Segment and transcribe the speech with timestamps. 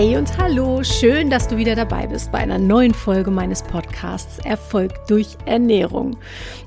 [0.00, 4.38] Hey und hallo, schön, dass du wieder dabei bist bei einer neuen Folge meines Podcasts
[4.38, 6.16] Erfolg durch Ernährung.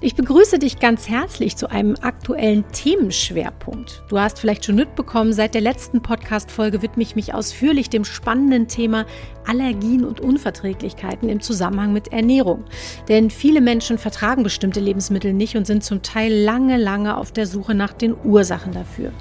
[0.02, 4.04] Ich begrüße dich ganz herzlich zu einem aktuellen Themenschwerpunkt.
[4.10, 8.68] Du hast vielleicht schon mitbekommen, seit der letzten Podcast-Folge widme ich mich ausführlich dem spannenden
[8.68, 9.06] Thema
[9.48, 12.66] Allergien und Unverträglichkeiten im Zusammenhang mit Ernährung.
[13.08, 17.48] Denn viele Menschen vertragen bestimmte Lebensmittel nicht und sind zum Teil lange, lange auf der
[17.48, 19.14] Suche nach den Ursachen dafür.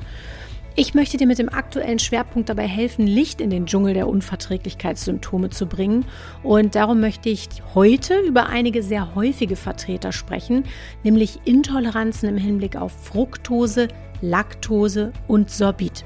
[0.77, 5.51] Ich möchte dir mit dem aktuellen Schwerpunkt dabei helfen, Licht in den Dschungel der Unverträglichkeitssymptome
[5.51, 6.05] zu bringen.
[6.45, 10.65] Und darum möchte ich heute über einige sehr häufige Vertreter sprechen,
[11.03, 13.89] nämlich Intoleranzen im Hinblick auf Fructose,
[14.21, 16.05] Laktose und Sorbit.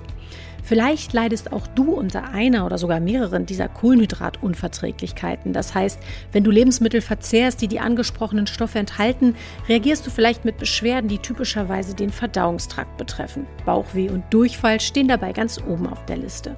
[0.65, 5.53] Vielleicht leidest auch du unter einer oder sogar mehreren dieser Kohlenhydratunverträglichkeiten.
[5.53, 5.99] Das heißt,
[6.33, 9.37] wenn du Lebensmittel verzehrst, die die angesprochenen Stoffe enthalten,
[9.69, 13.47] reagierst du vielleicht mit Beschwerden, die typischerweise den Verdauungstrakt betreffen.
[13.67, 16.56] Bauchweh und Durchfall stehen dabei ganz oben auf der Liste.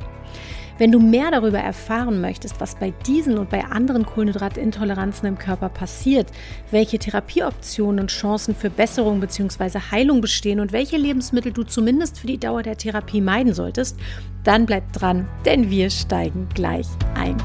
[0.79, 5.71] Wenn du mehr darüber erfahren möchtest, was bei diesen und bei anderen Kohlenhydratintoleranzen im Körper
[5.71, 6.31] passiert,
[6.71, 9.79] welche Therapieoptionen und Chancen für Besserung bzw.
[9.91, 13.99] Heilung bestehen und welche Lebensmittel du zumindest für die Dauer der Therapie meiden solltest,
[14.45, 17.37] dann bleib dran, denn wir steigen gleich ein.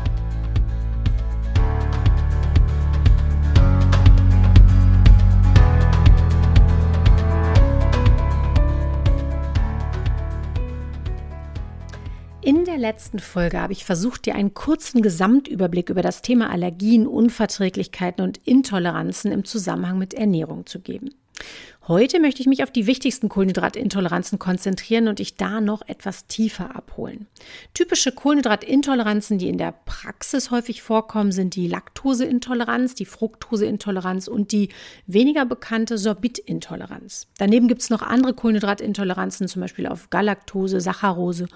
[12.72, 18.24] Der letzten Folge habe ich versucht, dir einen kurzen Gesamtüberblick über das Thema Allergien, Unverträglichkeiten
[18.24, 21.10] und Intoleranzen im Zusammenhang mit Ernährung zu geben.
[21.88, 26.74] Heute möchte ich mich auf die wichtigsten Kohlenhydratintoleranzen konzentrieren und dich da noch etwas tiefer
[26.76, 27.28] abholen.
[27.74, 34.70] Typische Kohlenhydratintoleranzen, die in der Praxis häufig vorkommen, sind die Laktoseintoleranz, die Fructoseintoleranz und die
[35.08, 37.28] weniger bekannte Sorbitintoleranz.
[37.38, 41.48] Daneben gibt es noch andere Kohlenhydratintoleranzen, zum Beispiel auf Galaktose, Saccharose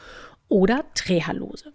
[0.48, 1.74] oder Trehalose.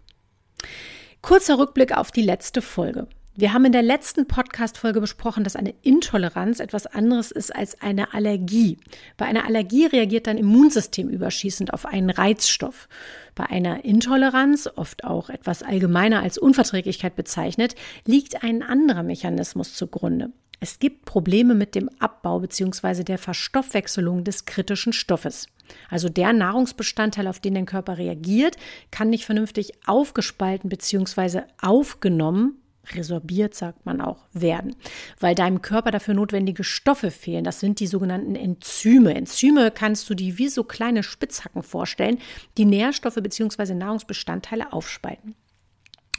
[1.22, 3.08] Kurzer Rückblick auf die letzte Folge.
[3.36, 8.12] Wir haben in der letzten Podcast-Folge besprochen, dass eine Intoleranz etwas anderes ist als eine
[8.12, 8.76] Allergie.
[9.16, 12.88] Bei einer Allergie reagiert dein Immunsystem überschießend auf einen Reizstoff.
[13.34, 20.32] Bei einer Intoleranz, oft auch etwas allgemeiner als Unverträglichkeit bezeichnet, liegt ein anderer Mechanismus zugrunde.
[20.58, 23.04] Es gibt Probleme mit dem Abbau bzw.
[23.04, 25.46] der Verstoffwechselung des kritischen Stoffes.
[25.88, 28.56] Also der Nahrungsbestandteil, auf den dein Körper reagiert,
[28.90, 31.42] kann nicht vernünftig aufgespalten bzw.
[31.60, 32.60] aufgenommen
[32.94, 34.74] resorbiert, sagt man auch, werden,
[35.18, 37.44] weil deinem Körper dafür notwendige Stoffe fehlen.
[37.44, 39.14] Das sind die sogenannten Enzyme.
[39.14, 42.18] Enzyme kannst du dir wie so kleine Spitzhacken vorstellen,
[42.56, 43.74] die Nährstoffe bzw.
[43.74, 45.34] Nahrungsbestandteile aufspalten.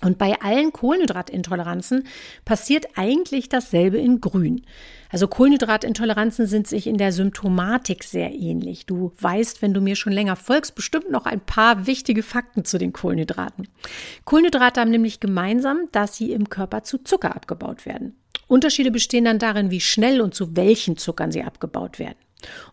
[0.03, 2.07] Und bei allen Kohlenhydratintoleranzen
[2.43, 4.65] passiert eigentlich dasselbe in Grün.
[5.09, 8.85] Also Kohlenhydratintoleranzen sind sich in der Symptomatik sehr ähnlich.
[8.85, 12.77] Du weißt, wenn du mir schon länger folgst, bestimmt noch ein paar wichtige Fakten zu
[12.77, 13.67] den Kohlenhydraten.
[14.25, 18.15] Kohlenhydrate haben nämlich gemeinsam, dass sie im Körper zu Zucker abgebaut werden.
[18.47, 22.17] Unterschiede bestehen dann darin, wie schnell und zu welchen Zuckern sie abgebaut werden.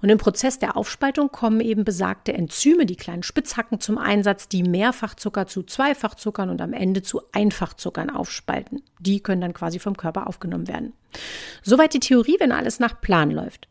[0.02, 4.62] Und im Prozess der Aufspaltung kommen eben besagte Enzyme, die kleinen Spitzhacken zum Einsatz, die
[4.62, 8.82] Mehrfachzucker zu Zweifachzuckern und am Ende zu Einfachzuckern aufspalten.
[8.98, 10.92] Die können dann quasi vom Körper aufgenommen werden.
[11.62, 13.68] Soweit die Theorie, wenn alles nach Plan läuft.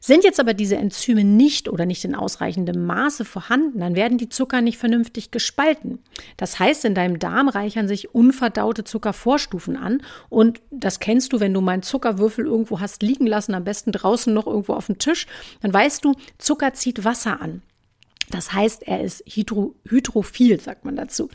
[0.00, 4.28] Sind jetzt aber diese Enzyme nicht oder nicht in ausreichendem Maße vorhanden, dann werden die
[4.28, 5.98] Zucker nicht vernünftig gespalten.
[6.36, 11.54] Das heißt, in deinem Darm reichern sich unverdaute Zuckervorstufen an und das kennst du, wenn
[11.54, 14.98] du mal einen Zuckerwürfel irgendwo hast liegen lassen, am besten draußen noch irgendwo auf dem
[14.98, 15.26] Tisch,
[15.60, 17.62] dann weißt du, Zucker zieht Wasser an.
[18.30, 21.28] Das heißt, er ist hydro, hydrophil, sagt man dazu.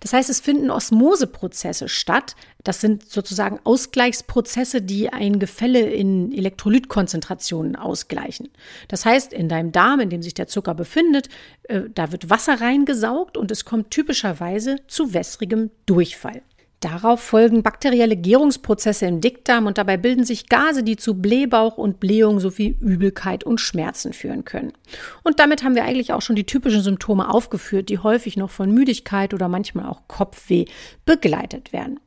[0.00, 2.36] Das heißt, es finden Osmoseprozesse statt.
[2.62, 8.50] Das sind sozusagen Ausgleichsprozesse, die ein Gefälle in Elektrolytkonzentrationen ausgleichen.
[8.88, 11.28] Das heißt, in deinem Darm, in dem sich der Zucker befindet,
[11.64, 16.42] äh, da wird Wasser reingesaugt und es kommt typischerweise zu wässrigem Durchfall.
[16.84, 21.98] Darauf folgen bakterielle Gärungsprozesse im Dickdarm und dabei bilden sich Gase, die zu Blähbauch und
[21.98, 24.74] Blähung sowie Übelkeit und Schmerzen führen können.
[25.22, 28.70] Und damit haben wir eigentlich auch schon die typischen Symptome aufgeführt, die häufig noch von
[28.70, 30.66] Müdigkeit oder manchmal auch Kopfweh
[31.06, 32.00] begleitet werden.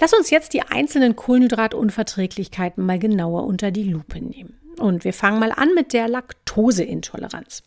[0.00, 4.56] Lass uns jetzt die einzelnen Kohlenhydratunverträglichkeiten mal genauer unter die Lupe nehmen.
[4.78, 7.62] Und wir fangen mal an mit der Laktoseintoleranz.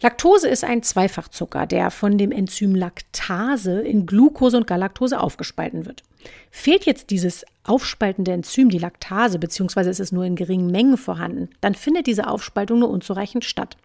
[0.00, 6.02] Laktose ist ein Zweifachzucker, der von dem Enzym Laktase in Glucose und Galaktose aufgespalten wird.
[6.50, 11.50] Fehlt jetzt dieses aufspaltende Enzym, die Laktase, beziehungsweise ist es nur in geringen Mengen vorhanden,
[11.60, 13.76] dann findet diese Aufspaltung nur unzureichend statt.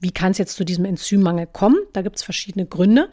[0.00, 1.78] Wie kann es jetzt zu diesem Enzymmangel kommen?
[1.92, 3.08] Da gibt es verschiedene Gründe.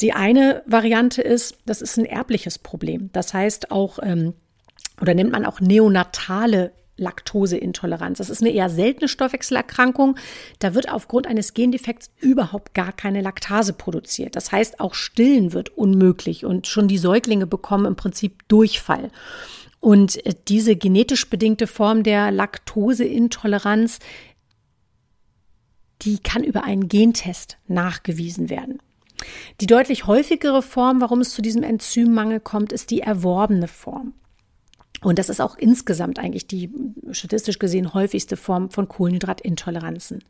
[0.00, 3.10] Die eine Variante ist, das ist ein erbliches Problem.
[3.12, 4.34] Das heißt auch, ähm,
[5.00, 8.18] oder nennt man auch neonatale Laktoseintoleranz.
[8.18, 10.16] Das ist eine eher seltene Stoffwechselerkrankung.
[10.58, 14.36] Da wird aufgrund eines Gendefekts überhaupt gar keine Laktase produziert.
[14.36, 19.10] Das heißt, auch Stillen wird unmöglich und schon die Säuglinge bekommen im Prinzip Durchfall.
[19.80, 23.98] Und äh, diese genetisch bedingte Form der Laktoseintoleranz,
[26.02, 28.80] die kann über einen Gentest nachgewiesen werden.
[29.60, 34.14] Die deutlich häufigere Form, warum es zu diesem Enzymmangel kommt, ist die erworbene Form.
[35.04, 36.70] Und das ist auch insgesamt eigentlich die
[37.10, 40.24] statistisch gesehen häufigste Form von Kohlenhydratintoleranzen.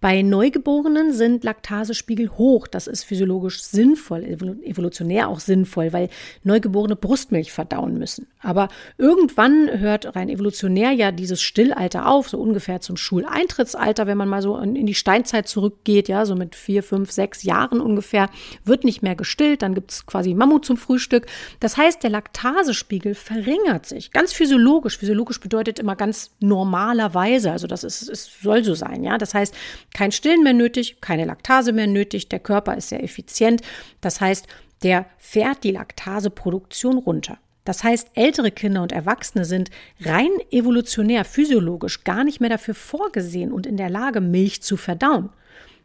[0.00, 2.66] Bei Neugeborenen sind Laktasespiegel hoch.
[2.66, 6.08] Das ist physiologisch sinnvoll, evolutionär auch sinnvoll, weil
[6.42, 8.26] Neugeborene Brustmilch verdauen müssen.
[8.40, 8.68] Aber
[8.98, 14.42] irgendwann hört rein evolutionär ja dieses Stillalter auf, so ungefähr zum Schuleintrittsalter, wenn man mal
[14.42, 18.30] so in die Steinzeit zurückgeht, ja, so mit vier, fünf, sechs Jahren ungefähr,
[18.64, 19.62] wird nicht mehr gestillt.
[19.62, 21.26] Dann gibt es quasi Mammut zum Frühstück.
[21.60, 24.98] Das heißt, der Laktasespiegel verringert sich Ganz physiologisch.
[24.98, 27.52] Physiologisch bedeutet immer ganz normalerweise.
[27.52, 29.18] Also das ist, es soll so sein, ja.
[29.18, 29.54] Das heißt,
[29.94, 32.28] kein Stillen mehr nötig, keine Laktase mehr nötig.
[32.28, 33.62] Der Körper ist sehr effizient.
[34.00, 34.46] Das heißt,
[34.82, 37.38] der fährt die Laktaseproduktion runter.
[37.64, 39.70] Das heißt, ältere Kinder und Erwachsene sind
[40.00, 45.28] rein evolutionär, physiologisch gar nicht mehr dafür vorgesehen und in der Lage, Milch zu verdauen.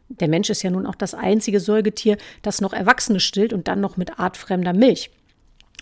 [0.08, 3.80] Der Mensch ist ja nun auch das einzige Säugetier, das noch Erwachsene stillt und dann
[3.80, 5.10] noch mit artfremder Milch.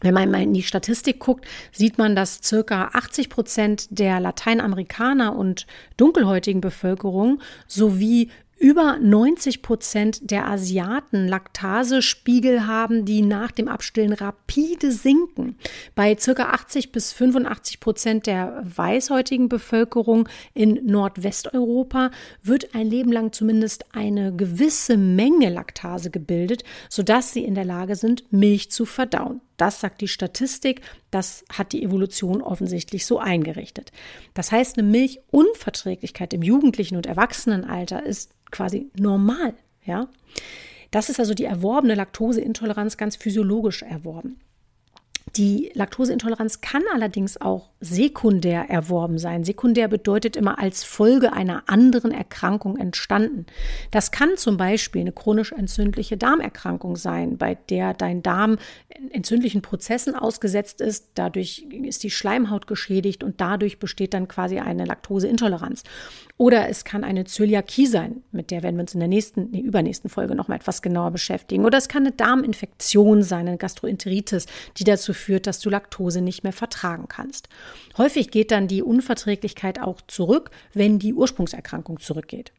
[0.02, 5.34] Wenn man mal in die Statistik guckt, sieht man, dass circa 80 Prozent der Lateinamerikaner
[5.34, 5.66] und
[5.96, 8.28] dunkelhäutigen Bevölkerung sowie
[8.62, 15.56] über 90 Prozent der Asiaten Laktasespiegel haben, die nach dem Abstillen rapide sinken.
[15.96, 22.12] Bei circa 80 bis 85 Prozent der weißhäutigen Bevölkerung in Nordwesteuropa
[22.44, 27.96] wird ein Leben lang zumindest eine gewisse Menge Laktase gebildet, sodass sie in der Lage
[27.96, 29.40] sind, Milch zu verdauen.
[29.56, 33.92] Das sagt die Statistik, das hat die Evolution offensichtlich so eingerichtet.
[34.34, 39.54] Das heißt, eine Milchunverträglichkeit im jugendlichen und Erwachsenenalter ist quasi normal,
[39.84, 40.08] ja.
[40.90, 44.38] Das ist also die erworbene Laktoseintoleranz ganz physiologisch erworben.
[45.36, 49.42] Die Laktoseintoleranz kann allerdings auch sekundär erworben sein.
[49.42, 53.46] Sekundär bedeutet immer als Folge einer anderen Erkrankung entstanden.
[53.90, 58.56] Das kann zum Beispiel eine chronisch entzündliche Darmerkrankung sein, bei der dein Darm
[59.10, 61.10] entzündlichen Prozessen ausgesetzt ist.
[61.14, 65.82] Dadurch ist die Schleimhaut geschädigt und dadurch besteht dann quasi eine Laktoseintoleranz.
[66.36, 69.60] Oder es kann eine Zöliakie sein, mit der werden wir uns in der nächsten, nee,
[69.60, 71.64] übernächsten Folge nochmal etwas genauer beschäftigen.
[71.64, 74.46] Oder es kann eine Darminfektion sein, eine Gastroenteritis,
[74.76, 77.48] die dazu führt, dass du Laktose nicht mehr vertragen kannst.
[77.98, 82.52] Häufig geht dann die Unverträglichkeit auch zurück, wenn die Ursprungserkrankung zurückgeht.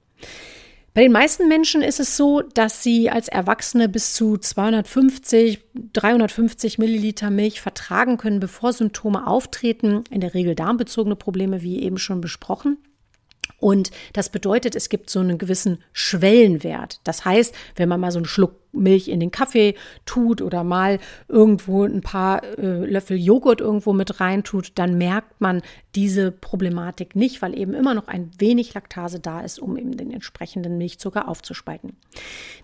[0.94, 5.64] Bei den meisten Menschen ist es so, dass sie als Erwachsene bis zu 250,
[5.94, 10.04] 350 Milliliter Milch vertragen können, bevor Symptome auftreten.
[10.12, 12.78] In der Regel darmbezogene Probleme, wie eben schon besprochen.
[13.58, 17.00] Und das bedeutet, es gibt so einen gewissen Schwellenwert.
[17.06, 19.76] Das heißt, wenn man mal so einen Schluck Milch in den Kaffee
[20.06, 25.62] tut oder mal irgendwo ein paar äh, Löffel Joghurt irgendwo mit reintut, dann merkt man
[25.96, 30.12] diese Problematik nicht, weil eben immer noch ein wenig Laktase da ist, um eben den
[30.12, 31.96] entsprechenden Milchzucker aufzuspalten.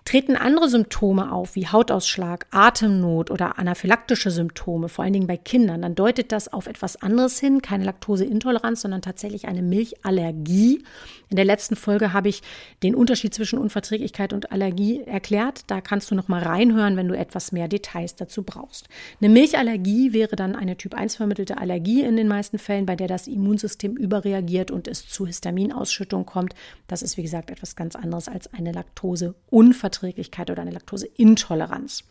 [0.04, 5.82] Treten andere Symptome auf, wie Hautausschlag, Atemnot oder anaphylaktische Symptome, vor allen Dingen bei Kindern,
[5.82, 10.82] dann deutet das auf etwas anderes hin, keine Laktoseintoleranz, sondern tatsächlich eine Milchallergie.
[11.28, 12.42] In der letzten Folge habe ich
[12.82, 15.62] den Unterschied zwischen Unverträglichkeit und Allergie erklärt.
[15.68, 18.88] Da kann kannst du noch mal reinhören, wenn du etwas mehr Details dazu brauchst.
[19.20, 23.06] Eine Milchallergie wäre dann eine Typ 1 vermittelte Allergie in den meisten Fällen, bei der
[23.06, 26.54] das Immunsystem überreagiert und es zu Histaminausschüttung kommt.
[26.86, 32.04] Das ist wie gesagt etwas ganz anderes als eine Laktoseunverträglichkeit oder eine Laktoseintoleranz.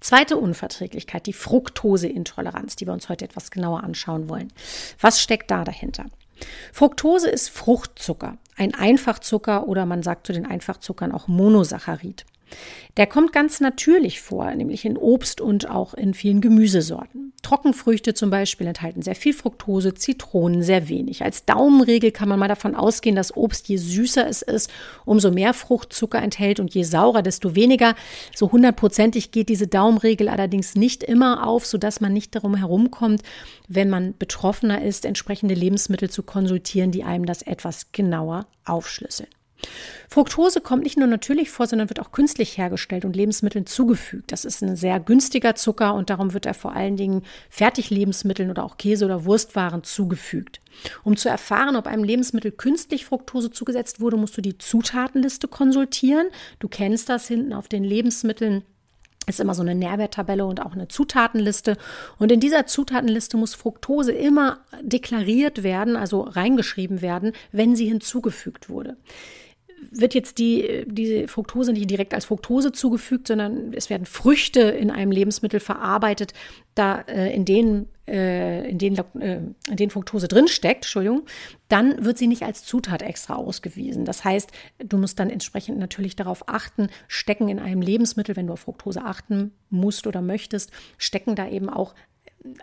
[0.00, 4.52] Zweite Unverträglichkeit, die Fructoseintoleranz, die wir uns heute etwas genauer anschauen wollen.
[5.00, 6.06] Was steckt da dahinter?
[6.72, 12.24] Fructose ist Fruchtzucker, ein Einfachzucker oder man sagt zu den Einfachzuckern auch Monosaccharid.
[12.96, 17.23] Der kommt ganz natürlich vor, nämlich in Obst und auch in vielen Gemüsesorten.
[17.44, 21.22] Trockenfrüchte zum Beispiel enthalten sehr viel Fructose, Zitronen sehr wenig.
[21.22, 24.70] Als Daumenregel kann man mal davon ausgehen, dass Obst je süßer es ist,
[25.04, 27.94] umso mehr Fruchtzucker enthält und je saurer, desto weniger.
[28.34, 33.22] So hundertprozentig geht diese Daumenregel allerdings nicht immer auf, sodass man nicht darum herumkommt,
[33.68, 39.28] wenn man betroffener ist, entsprechende Lebensmittel zu konsultieren, die einem das etwas genauer aufschlüsseln.
[40.08, 44.30] Fructose kommt nicht nur natürlich vor, sondern wird auch künstlich hergestellt und Lebensmitteln zugefügt.
[44.30, 48.64] Das ist ein sehr günstiger Zucker und darum wird er vor allen Dingen Fertiglebensmitteln oder
[48.64, 50.60] auch Käse- oder Wurstwaren zugefügt.
[51.02, 56.26] Um zu erfahren, ob einem Lebensmittel künstlich Fructose zugesetzt wurde, musst du die Zutatenliste konsultieren.
[56.58, 58.62] Du kennst das hinten auf den Lebensmitteln
[59.26, 61.78] ist immer so eine Nährwerttabelle und auch eine Zutatenliste.
[62.18, 68.68] Und in dieser Zutatenliste muss Fructose immer deklariert werden, also reingeschrieben werden, wenn sie hinzugefügt
[68.68, 68.96] wurde
[69.90, 74.90] wird jetzt die, diese Fructose nicht direkt als Fructose zugefügt, sondern es werden Früchte in
[74.90, 76.32] einem Lebensmittel verarbeitet,
[76.74, 79.36] da äh, in denen äh, in denen, äh,
[79.70, 81.22] in denen Fructose drinsteckt, Entschuldigung,
[81.68, 84.04] dann wird sie nicht als Zutat extra ausgewiesen.
[84.04, 88.52] Das heißt, du musst dann entsprechend natürlich darauf achten, stecken in einem Lebensmittel, wenn du
[88.52, 91.94] auf Fructose achten musst oder möchtest, stecken da eben auch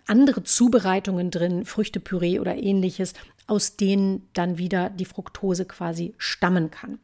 [0.05, 3.13] andere Zubereitungen drin, Früchtepüree oder ähnliches,
[3.47, 6.99] aus denen dann wieder die Fructose quasi stammen kann.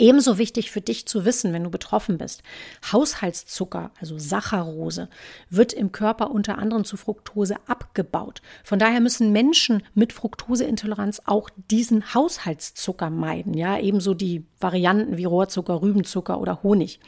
[0.00, 2.42] Ebenso wichtig für dich zu wissen, wenn du betroffen bist.
[2.90, 5.10] Haushaltszucker, also Saccharose,
[5.50, 8.40] wird im Körper unter anderem zu Fructose abgebaut.
[8.64, 13.52] Von daher müssen Menschen mit Fructoseintoleranz auch diesen Haushaltszucker meiden.
[13.52, 16.98] Ja, ebenso die Varianten wie Rohrzucker, Rübenzucker oder Honig.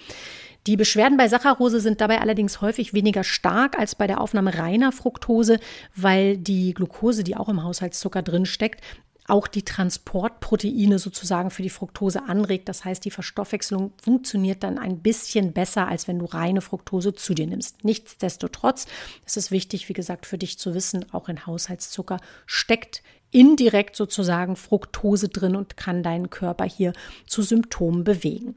[0.67, 4.93] Die Beschwerden bei Saccharose sind dabei allerdings häufig weniger stark als bei der Aufnahme reiner
[4.93, 5.59] Fructose,
[5.97, 8.83] weil die Glucose, die auch im Haushaltszucker drin steckt,
[9.33, 12.69] auch die Transportproteine sozusagen für die Fructose anregt.
[12.69, 17.33] Das heißt, die Verstoffwechslung funktioniert dann ein bisschen besser, als wenn du reine Fructose zu
[17.33, 17.83] dir nimmst.
[17.83, 18.87] Nichtsdestotrotz
[19.25, 24.55] ist es wichtig, wie gesagt, für dich zu wissen, auch in Haushaltszucker steckt indirekt sozusagen
[24.55, 26.93] Fructose drin und kann deinen Körper hier
[27.27, 28.57] zu Symptomen bewegen.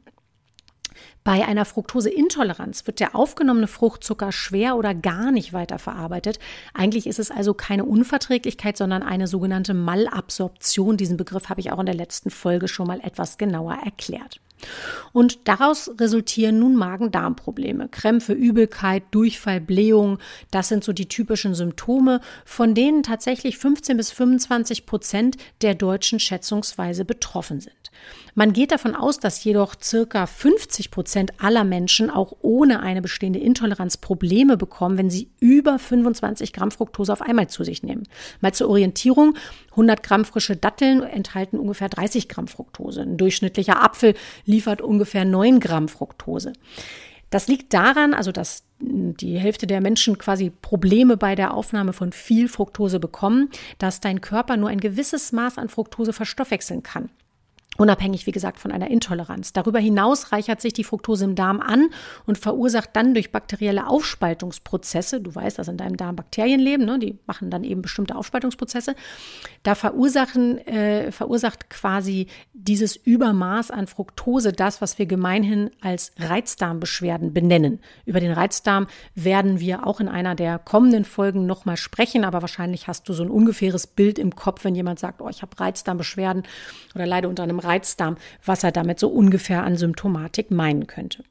[1.24, 6.40] Bei einer Fructoseintoleranz wird der aufgenommene Fruchtzucker schwer oder gar nicht weiterverarbeitet.
[6.74, 10.98] Eigentlich ist es also keine Unverträglichkeit, sondern eine sogenannte Malabsorption.
[10.98, 14.40] Diesen Begriff habe ich auch in der letzten Folge schon mal etwas genauer erklärt.
[15.12, 17.90] Und daraus resultieren nun Magen-Darm-Probleme.
[17.90, 20.20] Krämpfe, Übelkeit, Durchfall, Blähung,
[20.52, 26.20] das sind so die typischen Symptome, von denen tatsächlich 15 bis 25 Prozent der Deutschen
[26.20, 27.85] schätzungsweise betroffen sind.
[28.38, 33.40] Man geht davon aus, dass jedoch circa 50 Prozent aller Menschen auch ohne eine bestehende
[33.40, 38.04] Intoleranz Probleme bekommen, wenn sie über 25 Gramm Fructose auf einmal zu sich nehmen.
[38.42, 39.36] Mal zur Orientierung.
[39.72, 43.04] 100 Gramm frische Datteln enthalten ungefähr 30 Gramm Fructose.
[43.04, 46.52] Ein durchschnittlicher Apfel liefert ungefähr 9 Gramm Fructose.
[47.30, 52.12] Das liegt daran, also dass die Hälfte der Menschen quasi Probleme bei der Aufnahme von
[52.12, 57.10] viel Fructose bekommen, dass dein Körper nur ein gewisses Maß an Fructose verstoffwechseln kann.
[57.78, 59.52] Unabhängig, wie gesagt, von einer Intoleranz.
[59.52, 61.90] Darüber hinaus reichert sich die Fructose im Darm an
[62.26, 67.00] und verursacht dann durch bakterielle Aufspaltungsprozesse, du weißt, dass in deinem Darm Bakterien leben, ne,
[67.00, 68.96] die machen dann eben bestimmte Aufspaltungsprozesse,
[69.64, 77.34] da verursachen, äh, verursacht quasi dieses Übermaß an Fructose das, was wir gemeinhin als Reizdarmbeschwerden
[77.34, 77.80] benennen.
[78.06, 82.88] Über den Reizdarm werden wir auch in einer der kommenden Folgen nochmal sprechen, aber wahrscheinlich
[82.88, 86.44] hast du so ein ungefähres Bild im Kopf, wenn jemand sagt, oh, ich habe Reizdarmbeschwerden
[86.94, 91.24] oder leide unter einem Reizdarm, was er damit so ungefähr an Symptomatik meinen könnte.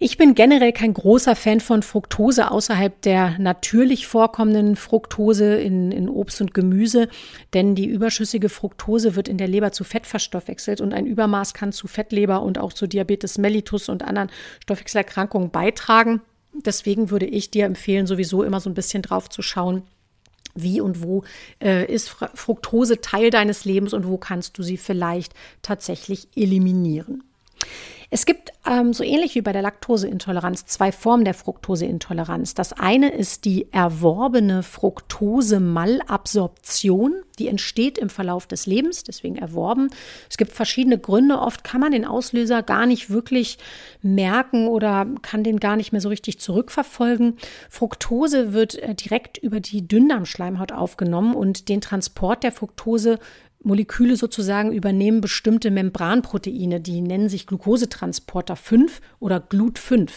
[0.00, 6.08] Ich bin generell kein großer Fan von Fructose außerhalb der natürlich vorkommenden Fructose in, in,
[6.08, 7.08] Obst und Gemüse,
[7.52, 11.72] denn die überschüssige Fructose wird in der Leber zu Fett verstoffwechselt und ein Übermaß kann
[11.72, 14.30] zu Fettleber und auch zu Diabetes mellitus und anderen
[14.62, 16.20] Stoffwechselerkrankungen beitragen.
[16.64, 19.82] Deswegen würde ich dir empfehlen, sowieso immer so ein bisschen drauf zu schauen,
[20.54, 21.24] wie und wo
[21.62, 27.22] äh, ist Fructose Teil deines Lebens und wo kannst du sie vielleicht tatsächlich eliminieren.
[28.10, 32.54] Es gibt ähm, so ähnlich wie bei der Laktoseintoleranz zwei Formen der Fructoseintoleranz.
[32.54, 37.16] Das eine ist die erworbene Fructose-Malabsorption.
[37.38, 39.90] Die entsteht im Verlauf des Lebens, deswegen erworben.
[40.30, 41.38] Es gibt verschiedene Gründe.
[41.38, 43.58] Oft kann man den Auslöser gar nicht wirklich
[44.00, 47.36] merken oder kann den gar nicht mehr so richtig zurückverfolgen.
[47.68, 53.18] Fructose wird äh, direkt über die Dünndarmschleimhaut aufgenommen und den Transport der Fructose
[53.62, 60.10] Moleküle sozusagen übernehmen bestimmte Membranproteine, die nennen sich Glukosetransporter 5 oder GLUT5.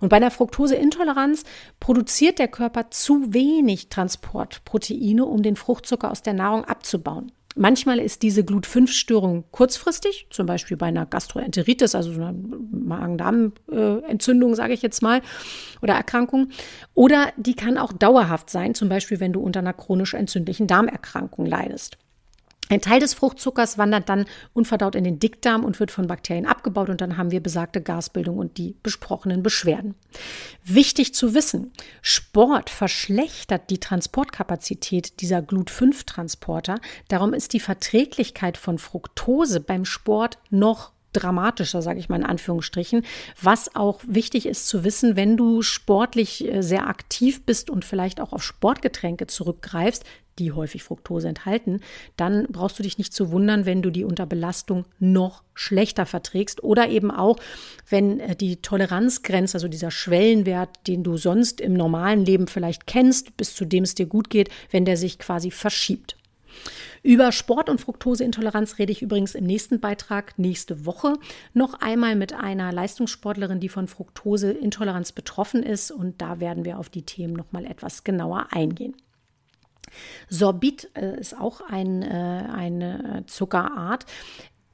[0.00, 1.44] Und bei einer Fructoseintoleranz
[1.78, 7.32] produziert der Körper zu wenig Transportproteine, um den Fruchtzucker aus der Nahrung abzubauen.
[7.54, 14.80] Manchmal ist diese Glut-5-Störung kurzfristig, zum Beispiel bei einer Gastroenteritis, also einer Magen-Darm-Entzündung, sage ich
[14.80, 15.20] jetzt mal,
[15.82, 16.48] oder Erkrankung.
[16.94, 21.44] Oder die kann auch dauerhaft sein, zum Beispiel wenn du unter einer chronisch entzündlichen Darmerkrankung
[21.44, 21.98] leidest.
[22.72, 24.24] Ein Teil des Fruchtzuckers wandert dann
[24.54, 28.38] unverdaut in den Dickdarm und wird von Bakterien abgebaut und dann haben wir besagte Gasbildung
[28.38, 29.94] und die besprochenen Beschwerden.
[30.64, 36.80] Wichtig zu wissen, Sport verschlechtert die Transportkapazität dieser Glut-5-Transporter.
[37.08, 43.04] Darum ist die Verträglichkeit von Fructose beim Sport noch dramatischer, sage ich mal in Anführungsstrichen.
[43.40, 48.20] Was auch wichtig ist zu wissen, wenn du sportlich äh, sehr aktiv bist und vielleicht
[48.20, 50.04] auch auf Sportgetränke zurückgreifst,
[50.38, 51.80] die häufig Fructose enthalten,
[52.16, 56.64] dann brauchst du dich nicht zu wundern, wenn du die unter Belastung noch schlechter verträgst
[56.64, 57.36] oder eben auch,
[57.88, 63.36] wenn äh, die Toleranzgrenze, also dieser Schwellenwert, den du sonst im normalen Leben vielleicht kennst,
[63.36, 66.16] bis zu dem es dir gut geht, wenn der sich quasi verschiebt.
[67.02, 71.14] Über Sport- und Fructoseintoleranz rede ich übrigens im nächsten Beitrag nächste Woche
[71.52, 75.90] noch einmal mit einer Leistungssportlerin, die von Fructoseintoleranz betroffen ist.
[75.90, 78.94] Und da werden wir auf die Themen noch mal etwas genauer eingehen.
[80.28, 82.06] Sorbit äh, ist auch ein, äh,
[82.52, 84.06] eine Zuckerart,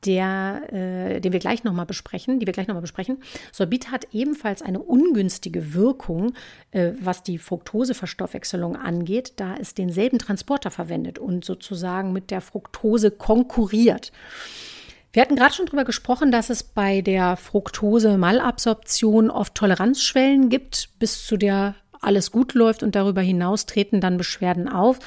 [0.04, 3.18] der, äh, den wir gleich nochmal besprechen, die wir gleich nochmal besprechen.
[3.52, 6.34] Sorbit hat ebenfalls eine ungünstige Wirkung,
[6.70, 13.10] äh, was die Fructoseverstoffwechselung angeht, da es denselben Transporter verwendet und sozusagen mit der Fructose
[13.10, 14.12] konkurriert.
[15.12, 21.26] Wir hatten gerade schon darüber gesprochen, dass es bei der Fructose-Malabsorption oft Toleranzschwellen gibt, bis
[21.26, 24.98] zu der alles gut läuft und darüber hinaus treten dann Beschwerden auf.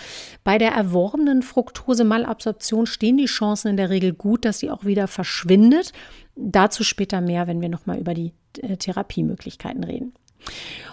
[0.44, 5.08] Bei der erworbenen Fructose-Malabsorption stehen die Chancen in der Regel gut, dass sie auch wieder
[5.08, 5.94] verschwindet.
[6.36, 10.14] Dazu später mehr, wenn wir nochmal über die äh, Therapiemöglichkeiten reden.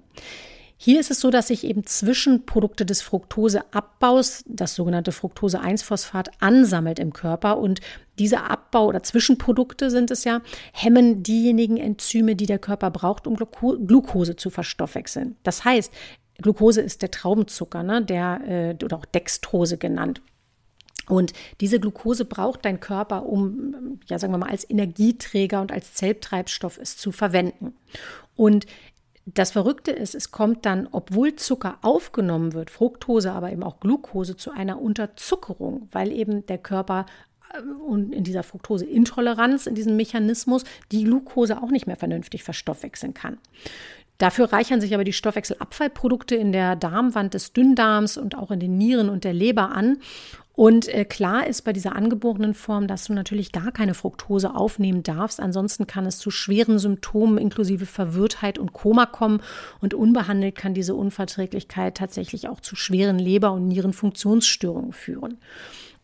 [0.83, 7.13] Hier ist es so, dass sich eben Zwischenprodukte des Fructoseabbaus, das sogenannte Fructose-1-Phosphat, ansammelt im
[7.13, 7.81] Körper und
[8.17, 10.41] dieser Abbau oder Zwischenprodukte sind es ja,
[10.73, 15.35] hemmen diejenigen Enzyme, die der Körper braucht, um Glucose zu verstoffwechseln.
[15.43, 15.93] Das heißt,
[16.41, 20.23] Glucose ist der Traubenzucker, ne, der äh, oder auch Dextrose genannt.
[21.07, 25.93] Und diese Glucose braucht dein Körper, um, ja, sagen wir mal, als Energieträger und als
[25.93, 27.75] Zelltreibstoff es zu verwenden.
[28.35, 28.65] Und
[29.25, 34.35] das Verrückte ist, es kommt dann, obwohl Zucker aufgenommen wird, Fructose, aber eben auch Glucose,
[34.35, 37.05] zu einer Unterzuckerung, weil eben der Körper
[37.53, 43.13] äh, und in dieser Fructoseintoleranz, in diesem Mechanismus, die Glucose auch nicht mehr vernünftig verstoffwechseln
[43.13, 43.37] kann.
[44.21, 48.77] Dafür reichern sich aber die Stoffwechselabfallprodukte in der Darmwand des Dünndarms und auch in den
[48.77, 49.97] Nieren und der Leber an.
[50.53, 55.01] Und äh, klar ist bei dieser angeborenen Form, dass du natürlich gar keine Fructose aufnehmen
[55.01, 55.39] darfst.
[55.39, 59.41] Ansonsten kann es zu schweren Symptomen inklusive Verwirrtheit und Koma kommen.
[59.79, 65.39] Und unbehandelt kann diese Unverträglichkeit tatsächlich auch zu schweren Leber- und Nierenfunktionsstörungen führen.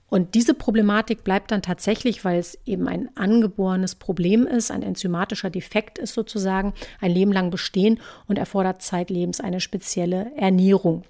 [0.09, 5.49] Und diese Problematik bleibt dann tatsächlich, weil es eben ein angeborenes Problem ist, ein enzymatischer
[5.49, 11.03] Defekt ist sozusagen, ein Leben lang bestehen und erfordert zeitlebens eine spezielle Ernährung.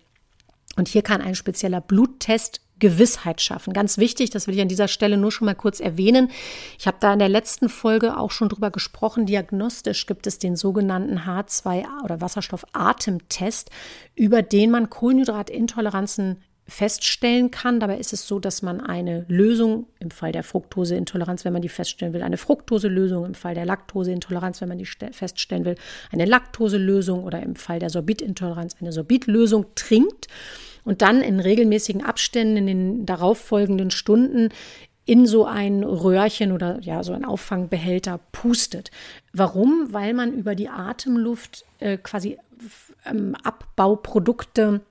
[0.76, 3.74] Und hier kann ein spezieller Bluttest Gewissheit schaffen.
[3.74, 6.30] Ganz wichtig, das will ich an dieser Stelle nur schon mal kurz erwähnen.
[6.78, 9.26] Ich habe da in der letzten Folge auch schon drüber gesprochen.
[9.26, 13.72] Diagnostisch gibt es den sogenannten H2 oder Wasserstoffatemtest,
[14.16, 17.80] über den man Kohlenhydratintoleranzen feststellen kann.
[17.80, 21.70] Dabei ist es so, dass man eine Lösung im Fall der Fructoseintoleranz, wenn man die
[21.70, 25.76] feststellen will, eine Fructoselösung, im Fall der Laktoseintoleranz, wenn man die feststellen will,
[26.12, 30.28] eine Laktoselösung oder im Fall der Sorbitintoleranz eine Sorbitlösung trinkt
[30.84, 34.50] und dann in regelmäßigen Abständen in den darauffolgenden Stunden
[35.06, 38.92] in so ein Röhrchen oder ja, so ein Auffangbehälter pustet.
[39.32, 39.88] Warum?
[39.92, 42.38] Weil man über die Atemluft äh, quasi
[43.06, 44.82] ähm, Abbauprodukte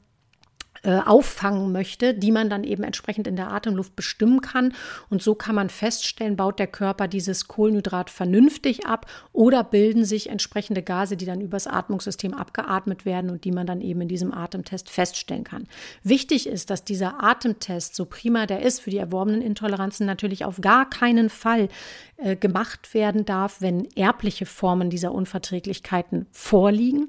[0.87, 4.73] äh, auffangen möchte, die man dann eben entsprechend in der Atemluft bestimmen kann.
[5.11, 10.31] Und so kann man feststellen, baut der Körper dieses Kohlenhydrat vernünftig ab oder bilden sich
[10.31, 14.33] entsprechende Gase, die dann übers Atmungssystem abgeatmet werden und die man dann eben in diesem
[14.33, 15.67] Atemtest feststellen kann.
[16.05, 20.61] Wichtig ist, dass dieser Atemtest, so prima der ist für die erworbenen Intoleranzen, natürlich auf
[20.61, 21.69] gar keinen Fall
[22.17, 27.09] äh, gemacht werden darf, wenn erbliche Formen dieser Unverträglichkeiten vorliegen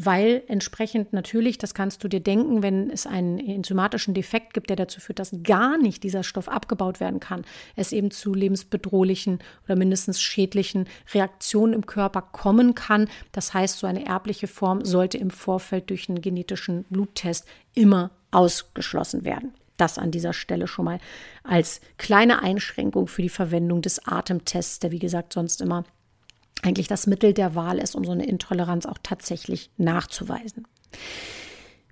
[0.00, 4.76] weil entsprechend natürlich, das kannst du dir denken, wenn es einen enzymatischen Defekt gibt, der
[4.76, 9.74] dazu führt, dass gar nicht dieser Stoff abgebaut werden kann, es eben zu lebensbedrohlichen oder
[9.74, 13.08] mindestens schädlichen Reaktionen im Körper kommen kann.
[13.32, 19.24] Das heißt, so eine erbliche Form sollte im Vorfeld durch einen genetischen Bluttest immer ausgeschlossen
[19.24, 19.52] werden.
[19.78, 20.98] Das an dieser Stelle schon mal
[21.42, 25.84] als kleine Einschränkung für die Verwendung des Atemtests, der wie gesagt sonst immer
[26.62, 30.66] eigentlich das Mittel der Wahl ist, um so eine Intoleranz auch tatsächlich nachzuweisen.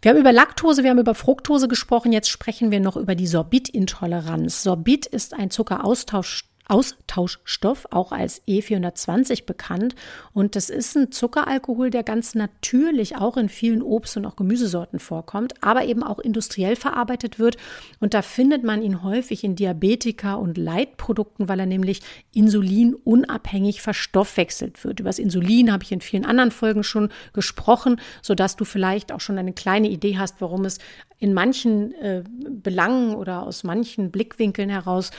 [0.03, 3.27] Wir haben über Laktose, wir haben über Fructose gesprochen, jetzt sprechen wir noch über die
[3.27, 4.63] Sorbitintoleranz.
[4.63, 9.95] Sorbit ist ein Zuckeraustausch Austauschstoff, auch als E420 bekannt.
[10.33, 14.99] Und das ist ein Zuckeralkohol, der ganz natürlich auch in vielen Obst- und auch Gemüsesorten
[14.99, 17.57] vorkommt, aber eben auch industriell verarbeitet wird.
[18.01, 22.03] Und da findet man ihn häufig in Diabetika und Leitprodukten, weil er nämlich
[22.35, 25.01] insulinunabhängig verstoffwechselt wird.
[25.01, 29.21] Über das Insulin habe ich in vielen anderen Folgen schon gesprochen, sodass du vielleicht auch
[29.21, 30.79] schon eine kleine Idee hast, warum es
[31.19, 35.11] in manchen äh, Belangen oder aus manchen Blickwinkeln heraus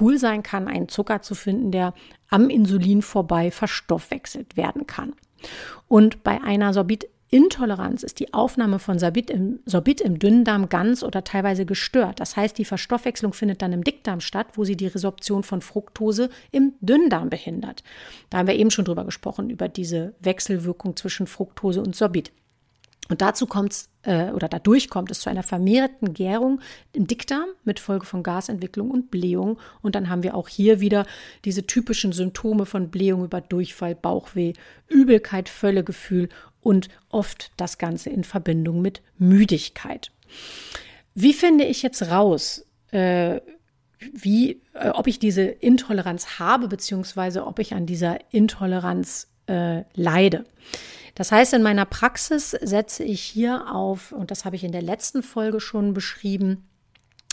[0.00, 1.94] cool sein kann, einen Zucker zu finden, der
[2.28, 5.14] am Insulin vorbei verstoffwechselt werden kann.
[5.86, 11.24] Und bei einer Sorbitintoleranz ist die Aufnahme von Sorbit im, Sorbit im Dünndarm ganz oder
[11.24, 12.20] teilweise gestört.
[12.20, 16.30] Das heißt, die Verstoffwechslung findet dann im Dickdarm statt, wo sie die Resorption von Fructose
[16.50, 17.82] im Dünndarm behindert.
[18.28, 22.32] Da haben wir eben schon drüber gesprochen, über diese Wechselwirkung zwischen Fructose und Sorbit.
[23.08, 26.60] Und dazu kommt es, äh, oder dadurch kommt es zu einer vermehrten Gärung
[26.92, 29.58] im Dickdarm mit Folge von Gasentwicklung und Blähung.
[29.82, 31.06] Und dann haben wir auch hier wieder
[31.44, 34.54] diese typischen Symptome von Blähung über Durchfall, Bauchweh,
[34.88, 36.28] Übelkeit, Völlegefühl
[36.60, 40.10] und oft das Ganze in Verbindung mit Müdigkeit.
[41.14, 43.40] Wie finde ich jetzt raus, äh,
[44.12, 50.44] wie, äh, ob ich diese Intoleranz habe, beziehungsweise ob ich an dieser Intoleranz äh, leide?
[51.14, 54.82] Das heißt, in meiner Praxis setze ich hier auf, und das habe ich in der
[54.82, 56.68] letzten Folge schon beschrieben,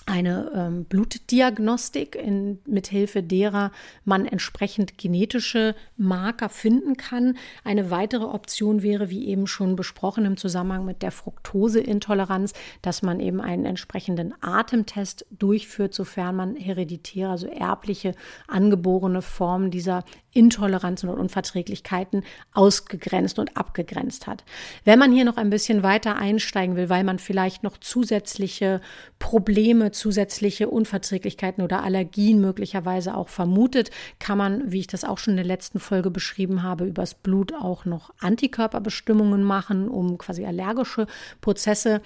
[0.06, 3.71] eine ähm, Blutdiagnostik, in, mit Hilfe derer
[4.04, 7.38] man entsprechend genetische Marker finden kann.
[7.63, 13.19] Eine weitere Option wäre, wie eben schon besprochen im Zusammenhang mit der Fructoseintoleranz, dass man
[13.19, 18.13] eben einen entsprechenden Atemtest durchführt, sofern man hereditäre, also erbliche,
[18.47, 24.43] angeborene Formen dieser Intoleranzen und Unverträglichkeiten ausgegrenzt und abgegrenzt hat.
[24.84, 28.82] Wenn man hier noch ein bisschen weiter einsteigen will, weil man vielleicht noch zusätzliche
[29.19, 35.34] Probleme zusätzliche Unverträglichkeiten oder Allergien möglicherweise auch vermutet, kann man, wie ich das auch schon
[35.34, 41.08] in der letzten Folge beschrieben habe, übers Blut auch noch Antikörperbestimmungen machen, um quasi allergische
[41.41, 42.02] Prozesse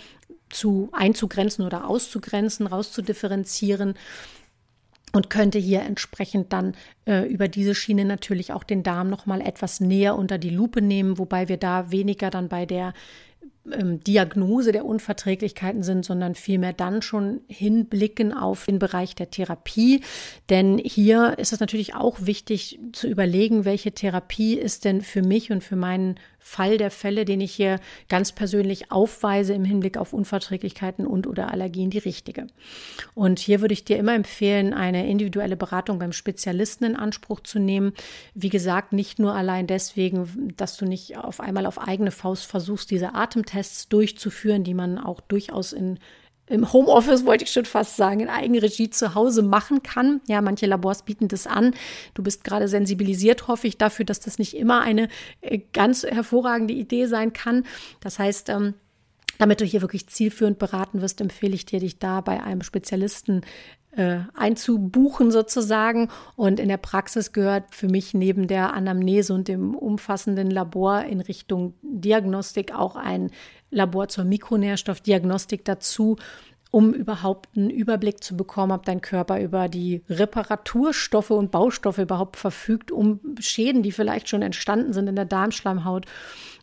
[0.49, 3.95] zu einzugrenzen oder auszugrenzen, rauszudifferenzieren
[5.13, 9.41] und könnte hier entsprechend dann äh, über diese Schiene natürlich auch den Darm noch mal
[9.41, 12.93] etwas näher unter die Lupe nehmen, wobei wir da weniger dann bei der
[13.71, 20.01] ähm, Diagnose der Unverträglichkeiten sind, sondern vielmehr dann schon hinblicken auf den Bereich der Therapie.
[20.49, 25.51] Denn hier ist es natürlich auch wichtig zu überlegen, welche Therapie ist denn für mich
[25.51, 26.15] und für meinen
[26.47, 31.51] Fall der Fälle, den ich hier ganz persönlich aufweise im Hinblick auf Unverträglichkeiten und oder
[31.51, 32.47] Allergien, die richtige.
[33.13, 37.59] Und hier würde ich dir immer empfehlen, eine individuelle Beratung beim Spezialisten in Anspruch zu
[37.59, 37.91] nehmen.
[38.33, 42.91] Wie gesagt, nicht nur allein deswegen, dass du nicht auf einmal auf eigene Faust versuchst,
[42.91, 43.13] diese
[43.57, 45.99] Atemtests durchzuführen, die man auch durchaus in
[46.49, 50.21] im Homeoffice, wollte ich schon fast sagen, in Eigenregie zu Hause machen kann.
[50.29, 51.73] Ja, manche Labors bieten das an.
[52.13, 55.09] Du bist gerade sensibilisiert, hoffe ich, dafür, dass das nicht immer eine
[55.41, 57.65] äh, ganz hervorragende Idee sein kann.
[57.99, 58.75] Das heißt, ähm,
[59.39, 63.41] damit du hier wirklich zielführend beraten wirst, empfehle ich dir, dich da bei einem Spezialisten
[63.97, 66.09] äh, einzubuchen sozusagen.
[66.35, 71.19] Und in der Praxis gehört für mich neben der Anamnese und dem umfassenden Labor in
[71.19, 73.31] Richtung Diagnostik auch ein
[73.71, 76.15] Labor zur Mikronährstoffdiagnostik dazu,
[76.69, 82.37] um überhaupt einen Überblick zu bekommen, ob dein Körper über die Reparaturstoffe und Baustoffe überhaupt
[82.37, 86.05] verfügt, um Schäden, die vielleicht schon entstanden sind in der Darmschleimhaut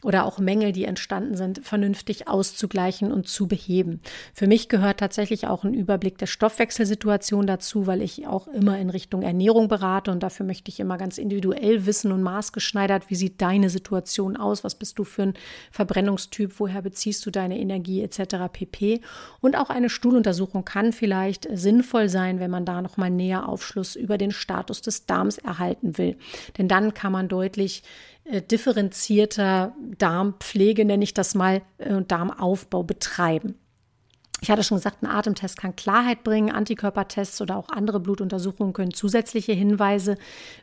[0.04, 4.00] oder auch Mängel, die entstanden sind, vernünftig auszugleichen und zu beheben.
[4.34, 8.90] Für mich gehört tatsächlich auch ein Überblick der Stoffwechselsituation dazu, weil ich auch immer in
[8.90, 13.40] Richtung Ernährung berate und dafür möchte ich immer ganz individuell wissen und maßgeschneidert, wie sieht
[13.40, 15.34] deine Situation aus, was bist du für ein
[15.70, 18.36] Verbrennungstyp, woher beziehst du deine Energie etc.
[18.52, 19.00] pp.
[19.40, 23.96] Und auch eine Stuhluntersuchung kann vielleicht sinnvoll sein, wenn man da noch mal näher Aufschluss
[23.96, 26.18] über den Status des Darms erhalten will.
[26.58, 27.82] Denn dann kann man deutlich
[28.40, 33.56] differenzierter Darmpflege, nenne ich das mal, äh, und Darmaufbau betreiben.
[34.40, 38.92] Ich hatte schon gesagt, ein Atemtest kann Klarheit bringen, Antikörpertests oder auch andere Blutuntersuchungen können
[38.92, 40.18] zusätzliche Hinweise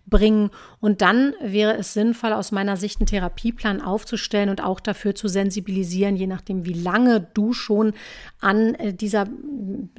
[0.05, 0.51] bringen.
[0.79, 5.27] Und dann wäre es sinnvoll, aus meiner Sicht einen Therapieplan aufzustellen und auch dafür zu
[5.27, 7.93] sensibilisieren, je nachdem, wie lange du schon
[8.39, 9.25] an äh, dieser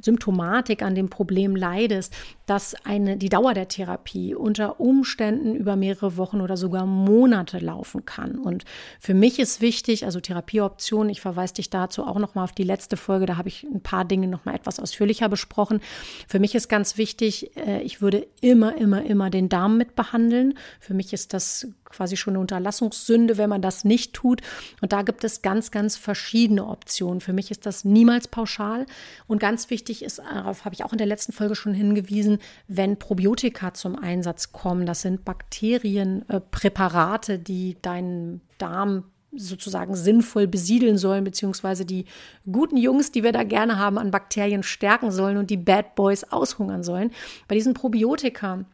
[0.01, 6.15] Symptomatik, an dem Problem leidest, dass eine, die Dauer der Therapie unter Umständen über mehrere
[6.17, 8.37] Wochen oder sogar Monate laufen kann.
[8.37, 8.65] Und
[8.99, 12.97] für mich ist wichtig, also Therapieoptionen, ich verweise dich dazu auch nochmal auf die letzte
[12.97, 15.81] Folge, da habe ich ein paar Dinge noch mal etwas ausführlicher besprochen.
[16.27, 20.57] Für mich ist ganz wichtig, äh, ich würde immer, immer, immer den Darm mit behandeln.
[20.79, 24.41] Für mich ist das quasi schon eine Unterlassungssünde, wenn man das nicht tut.
[24.81, 27.21] Und da gibt es ganz, ganz verschiedene Optionen.
[27.21, 28.85] Für mich ist das niemals pauschal.
[29.27, 32.97] Und ganz wichtig ist, darauf habe ich auch in der letzten Folge schon hingewiesen, wenn
[32.97, 41.85] Probiotika zum Einsatz kommen, das sind Bakterienpräparate, die deinen Darm sozusagen sinnvoll besiedeln sollen, beziehungsweise
[41.85, 42.05] die
[42.51, 46.23] guten Jungs, die wir da gerne haben, an Bakterien stärken sollen und die Bad Boys
[46.25, 47.11] aushungern sollen.
[47.47, 48.65] Bei diesen Probiotika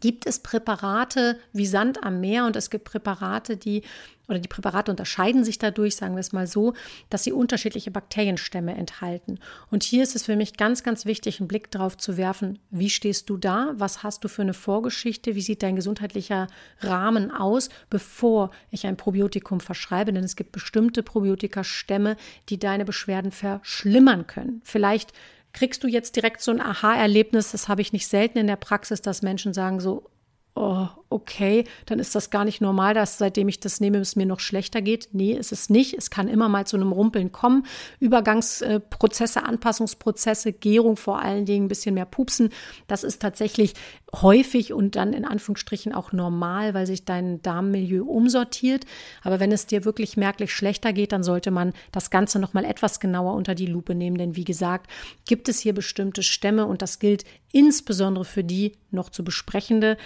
[0.00, 3.82] gibt es Präparate wie Sand am Meer und es gibt Präparate, die
[4.28, 6.74] oder die Präparate unterscheiden sich dadurch, sagen wir es mal so,
[7.10, 9.38] dass sie unterschiedliche Bakterienstämme enthalten.
[9.70, 12.90] Und hier ist es für mich ganz, ganz wichtig, einen Blick darauf zu werfen, wie
[12.90, 16.48] stehst du da, was hast du für eine Vorgeschichte, wie sieht dein gesundheitlicher
[16.80, 22.16] Rahmen aus, bevor ich ein Probiotikum verschreibe, denn es gibt bestimmte Probiotikastämme,
[22.48, 24.60] die deine Beschwerden verschlimmern können.
[24.64, 25.12] Vielleicht
[25.56, 29.00] kriegst du jetzt direkt so ein Aha-Erlebnis, das habe ich nicht selten in der Praxis,
[29.00, 30.10] dass Menschen sagen so,
[30.54, 34.26] oh, okay, dann ist das gar nicht normal, dass seitdem ich das nehme, es mir
[34.26, 35.08] noch schlechter geht.
[35.12, 35.94] Nee, ist es nicht.
[35.94, 37.66] Es kann immer mal zu einem Rumpeln kommen.
[38.00, 42.50] Übergangsprozesse, Anpassungsprozesse, Gärung vor allen Dingen, ein bisschen mehr Pupsen.
[42.88, 43.74] Das ist tatsächlich
[44.22, 48.84] häufig und dann in Anführungsstrichen auch normal, weil sich dein Darmmilieu umsortiert.
[49.22, 53.00] Aber wenn es dir wirklich merklich schlechter geht, dann sollte man das Ganze nochmal etwas
[53.00, 54.18] genauer unter die Lupe nehmen.
[54.18, 54.90] Denn wie gesagt,
[55.26, 59.96] gibt es hier bestimmte Stämme und das gilt insbesondere für die noch zu besprechende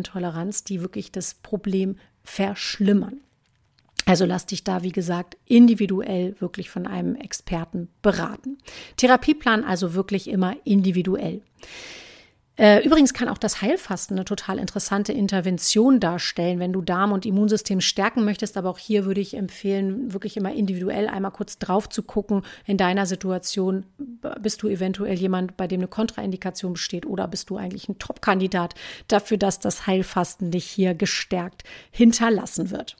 [0.00, 3.20] Histaminintoleranz, die wirklich das Problem verschlimmern.
[4.06, 8.58] Also lass dich da, wie gesagt, individuell wirklich von einem Experten beraten.
[8.96, 11.42] Therapieplan also wirklich immer individuell.
[12.56, 17.24] Äh, übrigens kann auch das Heilfasten eine total interessante Intervention darstellen, wenn du Darm und
[17.24, 18.56] Immunsystem stärken möchtest.
[18.56, 22.42] Aber auch hier würde ich empfehlen, wirklich immer individuell einmal kurz drauf zu gucken.
[22.66, 23.86] In deiner Situation
[24.42, 28.74] bist du eventuell jemand, bei dem eine Kontraindikation besteht oder bist du eigentlich ein Top-Kandidat
[29.08, 32.96] dafür, dass das Heilfasten dich hier gestärkt hinterlassen wird.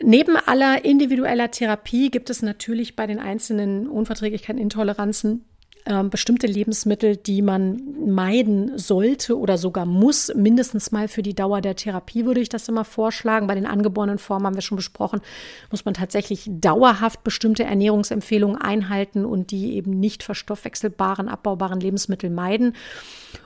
[0.00, 5.44] Neben aller individueller Therapie gibt es natürlich bei den einzelnen Unverträglichkeiten, Intoleranzen
[5.88, 11.62] äh, bestimmte Lebensmittel, die man meiden sollte oder sogar muss, mindestens mal für die Dauer
[11.62, 13.46] der Therapie würde ich das immer vorschlagen.
[13.46, 15.22] Bei den angeborenen Formen haben wir schon besprochen,
[15.70, 22.76] muss man tatsächlich dauerhaft bestimmte Ernährungsempfehlungen einhalten und die eben nicht verstoffwechselbaren, abbaubaren Lebensmittel meiden.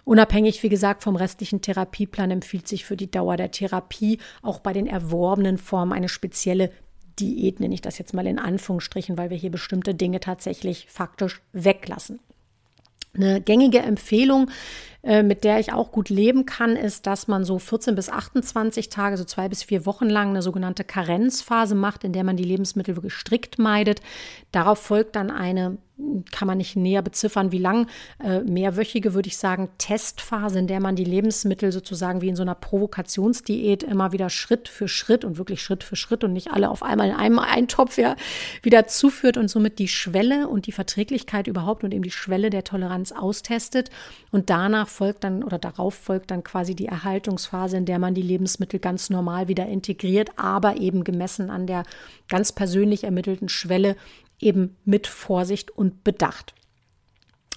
[0.05, 4.73] Unabhängig, wie gesagt, vom restlichen Therapieplan empfiehlt sich für die Dauer der Therapie auch bei
[4.73, 6.71] den erworbenen Formen eine spezielle
[7.21, 11.41] Diät, nenne ich das jetzt mal in Anführungsstrichen, weil wir hier bestimmte Dinge tatsächlich faktisch
[11.53, 12.19] weglassen.
[13.15, 14.51] Eine gängige Empfehlung,
[15.03, 18.89] äh, mit der ich auch gut leben kann, ist, dass man so 14 bis 28
[18.89, 22.45] Tage, so zwei bis vier Wochen lang eine sogenannte Karenzphase macht, in der man die
[22.45, 24.01] Lebensmittel wirklich strikt meidet.
[24.53, 25.79] Darauf folgt dann eine
[26.31, 27.87] kann man nicht näher beziffern, wie lang,
[28.23, 32.43] äh, mehrwöchige, würde ich sagen, Testphase, in der man die Lebensmittel sozusagen wie in so
[32.43, 36.71] einer Provokationsdiät immer wieder Schritt für Schritt und wirklich Schritt für Schritt und nicht alle
[36.71, 38.17] auf einmal in einem Eintopf ja,
[38.63, 42.65] wieder zuführt und somit die Schwelle und die Verträglichkeit überhaupt und eben die Schwelle der
[42.65, 43.91] Toleranz austestet.
[44.31, 48.23] Und danach folgt dann oder darauf folgt dann quasi die Erhaltungsphase, in der man die
[48.23, 51.83] Lebensmittel ganz normal wieder integriert, aber eben gemessen an der
[52.29, 53.97] ganz persönlich ermittelten Schwelle
[54.39, 56.55] eben mit Vorsicht und Bedacht.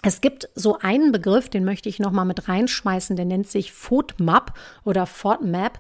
[0.02, 3.72] Es gibt so einen Begriff, den möchte ich noch mal mit reinschmeißen, der nennt sich
[3.72, 5.80] FODMAP oder FODMAP.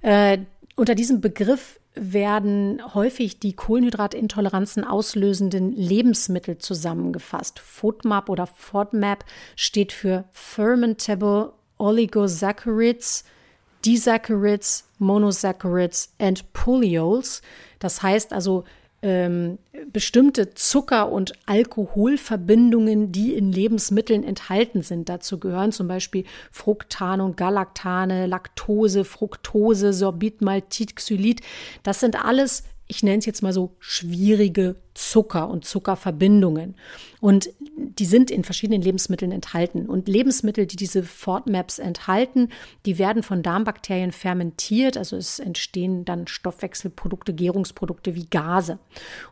[0.00, 0.38] Äh,
[0.74, 7.58] unter diesem Begriff werden häufig die Kohlenhydratintoleranzen auslösenden Lebensmittel zusammengefasst.
[7.58, 9.24] FODMAP oder FODMAP
[9.56, 13.24] steht für Fermentable Oligosaccharides,
[13.84, 17.42] Disaccharides, Monosaccharides and Polyols.
[17.78, 18.64] Das heißt also
[19.02, 19.58] ähm,
[19.92, 25.08] bestimmte Zucker- und Alkoholverbindungen, die in Lebensmitteln enthalten sind.
[25.08, 31.40] Dazu gehören zum Beispiel Fructan und Galaktane, Laktose, Fructose, Sorbit, Maltit, Xylit.
[31.82, 36.74] Das sind alles ich nenne es jetzt mal so schwierige Zucker und Zuckerverbindungen.
[37.20, 39.86] Und die sind in verschiedenen Lebensmitteln enthalten.
[39.86, 42.48] Und Lebensmittel, die diese FODMAPs enthalten,
[42.84, 44.96] die werden von Darmbakterien fermentiert.
[44.96, 48.80] Also es entstehen dann Stoffwechselprodukte, Gärungsprodukte wie Gase.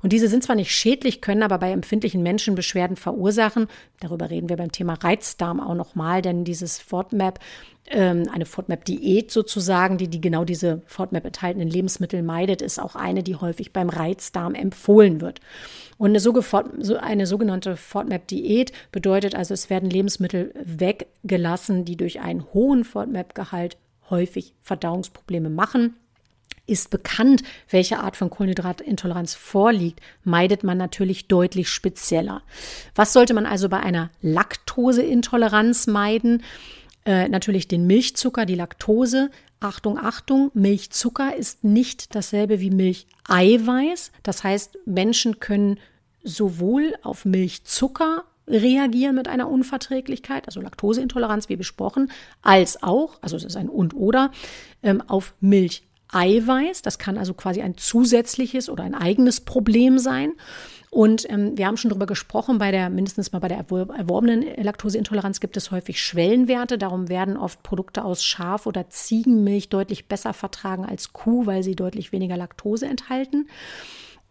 [0.03, 3.67] Und diese sind zwar nicht schädlich, können aber bei empfindlichen Menschen Beschwerden verursachen.
[3.99, 7.41] Darüber reden wir beim Thema Reizdarm auch nochmal, denn dieses FODMAP
[7.89, 13.23] ähm, eine FODMAP-Diät sozusagen, die, die genau diese FODMAP enthaltenen Lebensmittel meidet, ist auch eine,
[13.23, 15.41] die häufig beim Reizdarm empfohlen wird.
[15.99, 22.45] Und eine, so, eine sogenannte FODMAP-Diät bedeutet also, es werden Lebensmittel weggelassen, die durch einen
[22.53, 23.79] hohen FODMAP-Gehalt
[24.11, 25.97] häufig Verdauungsprobleme machen.
[26.69, 32.43] ist bekannt, welche Art von Kohlenhydratintoleranz vorliegt, meidet man natürlich deutlich spezieller.
[32.95, 36.43] Was sollte man also bei einer Laktoseintoleranz meiden?
[37.05, 39.31] Äh, natürlich den Milchzucker, die Laktose.
[39.61, 44.13] Achtung, Achtung, Milchzucker ist nicht dasselbe wie Milcheiweiß.
[44.23, 45.79] Das heißt, Menschen können
[46.23, 52.11] sowohl auf Milchzucker reagieren mit einer Unverträglichkeit, also Laktoseintoleranz wie besprochen,
[52.43, 54.31] als auch, also es ist ein und oder,
[54.83, 55.35] ähm, auf
[56.13, 56.83] Milcheiweiß.
[56.83, 60.33] Das kann also quasi ein zusätzliches oder ein eigenes Problem sein.
[60.91, 65.41] Und ähm, wir haben schon darüber gesprochen, bei der, mindestens mal bei der erworbenen Laktoseintoleranz
[65.41, 66.79] gibt es häufig Schwellenwerte.
[66.79, 71.77] Darum werden oft Produkte aus Schaf- oder Ziegenmilch deutlich besser vertragen als Kuh, weil sie
[71.77, 73.49] deutlich weniger Laktose enthalten.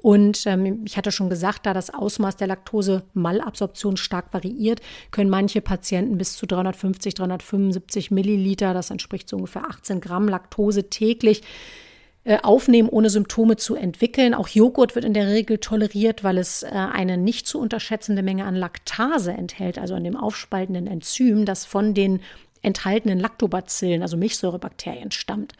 [0.06, 5.62] Und ähm, ich hatte schon gesagt, da das Ausmaß der Laktose-Malabsorption stark variiert, können manche
[5.62, 11.42] Patienten bis zu 350, 375 Milliliter, das entspricht so ungefähr 18 Gramm Laktose täglich,
[12.24, 14.36] äh, aufnehmen, ohne Symptome zu entwickeln.
[14.36, 18.46] Auch Joghurt wird in der Regel toleriert, weil es äh, eine nicht zu unterschätzende Menge
[18.46, 22.20] an Laktase enthält, also an dem aufspaltenden Enzym, das von den
[22.66, 25.54] enthaltenen Lactobacillen, also Milchsäurebakterien, stammt.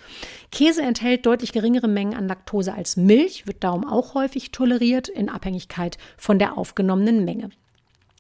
[0.52, 5.30] Käse enthält deutlich geringere Mengen an Laktose als Milch, wird darum auch häufig toleriert in
[5.30, 7.50] Abhängigkeit von der aufgenommenen Menge.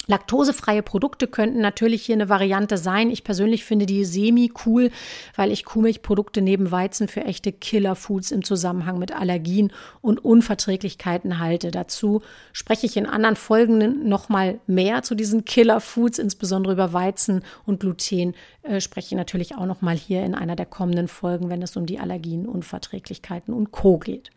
[0.07, 3.09] Laktosefreie Produkte könnten natürlich hier eine Variante sein.
[3.09, 4.91] Ich persönlich finde die semi cool,
[5.35, 11.71] weil ich Kuhmilchprodukte neben Weizen für echte Killerfoods im Zusammenhang mit Allergien und Unverträglichkeiten halte.
[11.71, 12.21] Dazu
[12.53, 18.35] spreche ich in anderen Folgen nochmal mehr zu diesen Killerfoods, insbesondere über Weizen und Gluten,
[18.63, 21.85] äh, spreche ich natürlich auch nochmal hier in einer der kommenden Folgen, wenn es um
[21.85, 23.97] die Allergien, Unverträglichkeiten und Co.
[23.97, 24.31] geht.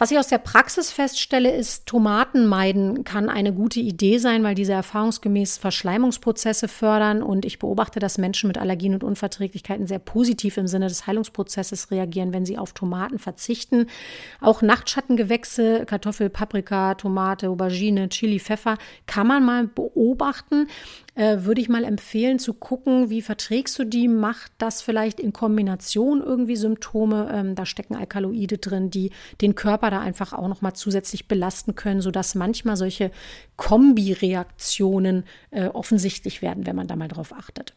[0.00, 4.54] Was ich aus der Praxis feststelle, ist, Tomaten meiden kann eine gute Idee sein, weil
[4.54, 7.22] diese erfahrungsgemäß Verschleimungsprozesse fördern.
[7.22, 11.90] Und ich beobachte, dass Menschen mit Allergien und Unverträglichkeiten sehr positiv im Sinne des Heilungsprozesses
[11.90, 13.88] reagieren, wenn sie auf Tomaten verzichten.
[14.40, 20.66] Auch Nachtschattengewächse, Kartoffel, Paprika, Tomate, Aubergine, Chili, Pfeffer kann man mal beobachten
[21.44, 24.08] würde ich mal empfehlen zu gucken, wie verträgst du die?
[24.08, 27.28] Macht das vielleicht in Kombination irgendwie Symptome?
[27.32, 31.74] Ähm, da stecken Alkaloide drin, die den Körper da einfach auch noch mal zusätzlich belasten
[31.74, 33.10] können, sodass manchmal solche
[33.56, 37.74] Kombireaktionen äh, offensichtlich werden, wenn man da mal drauf achtet.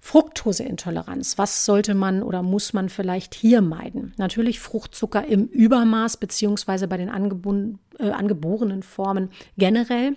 [0.00, 1.36] Fructoseintoleranz.
[1.36, 4.14] Was sollte man oder muss man vielleicht hier meiden?
[4.16, 10.16] Natürlich Fruchtzucker im Übermaß beziehungsweise bei den äh, angeborenen Formen generell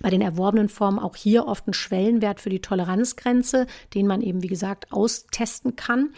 [0.00, 4.42] bei den erworbenen Formen auch hier oft ein Schwellenwert für die Toleranzgrenze, den man eben,
[4.42, 6.10] wie gesagt, austesten kann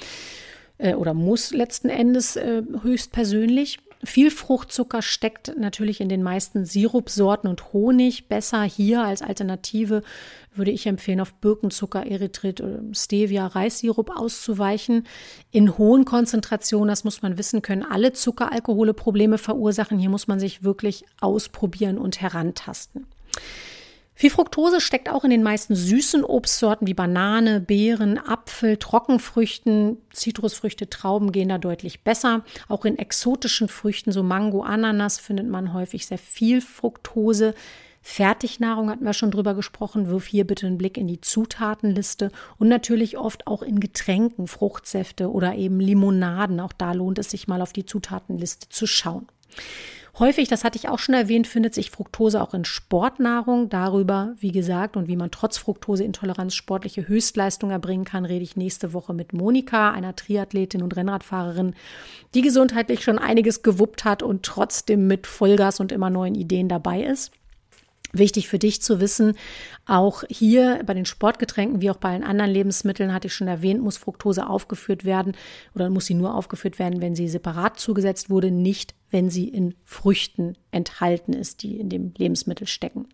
[0.78, 3.78] äh, oder muss letzten Endes äh, höchstpersönlich.
[4.04, 8.26] Viel Fruchtzucker steckt natürlich in den meisten Sirupsorten und Honig.
[8.26, 10.02] Besser hier als Alternative
[10.56, 15.06] würde ich empfehlen, auf Birkenzucker, Erythrit, Stevia, Reissirup auszuweichen.
[15.52, 20.00] In hohen Konzentrationen, das muss man wissen, können alle Zuckeralkohole Probleme verursachen.
[20.00, 23.06] Hier muss man sich wirklich ausprobieren und herantasten.
[24.22, 30.88] Viel Fructose steckt auch in den meisten süßen Obstsorten wie Banane, Beeren, Apfel, Trockenfrüchten, Zitrusfrüchte,
[30.88, 32.44] Trauben gehen da deutlich besser.
[32.68, 37.56] Auch in exotischen Früchten, so Mango, Ananas, findet man häufig sehr viel Fructose.
[38.00, 40.08] Fertignahrung hatten wir schon drüber gesprochen.
[40.08, 45.32] Wirf hier bitte einen Blick in die Zutatenliste und natürlich oft auch in Getränken, Fruchtsäfte
[45.32, 46.60] oder eben Limonaden.
[46.60, 49.26] Auch da lohnt es sich mal auf die Zutatenliste zu schauen.
[50.18, 53.70] Häufig, das hatte ich auch schon erwähnt, findet sich Fructose auch in Sportnahrung.
[53.70, 58.92] Darüber, wie gesagt, und wie man trotz Fructoseintoleranz sportliche Höchstleistung erbringen kann, rede ich nächste
[58.92, 61.74] Woche mit Monika, einer Triathletin und Rennradfahrerin,
[62.34, 67.02] die gesundheitlich schon einiges gewuppt hat und trotzdem mit Vollgas und immer neuen Ideen dabei
[67.02, 67.32] ist.
[68.14, 69.34] Wichtig für dich zu wissen,
[69.86, 73.82] auch hier bei den Sportgetränken wie auch bei allen anderen Lebensmitteln, hatte ich schon erwähnt,
[73.82, 75.34] muss Fructose aufgeführt werden
[75.74, 79.74] oder muss sie nur aufgeführt werden, wenn sie separat zugesetzt wurde, nicht wenn sie in
[79.84, 83.08] Früchten enthalten ist, die in dem Lebensmittel stecken.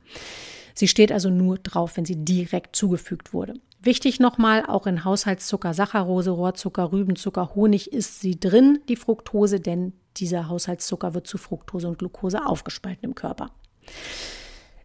[0.74, 3.54] Sie steht also nur drauf, wenn sie direkt zugefügt wurde.
[3.80, 9.92] Wichtig nochmal, auch in Haushaltszucker, Saccharose, Rohrzucker, Rübenzucker, Honig ist sie drin, die Fructose, denn
[10.16, 13.50] dieser Haushaltszucker wird zu Fructose und Glucose aufgespalten im Körper.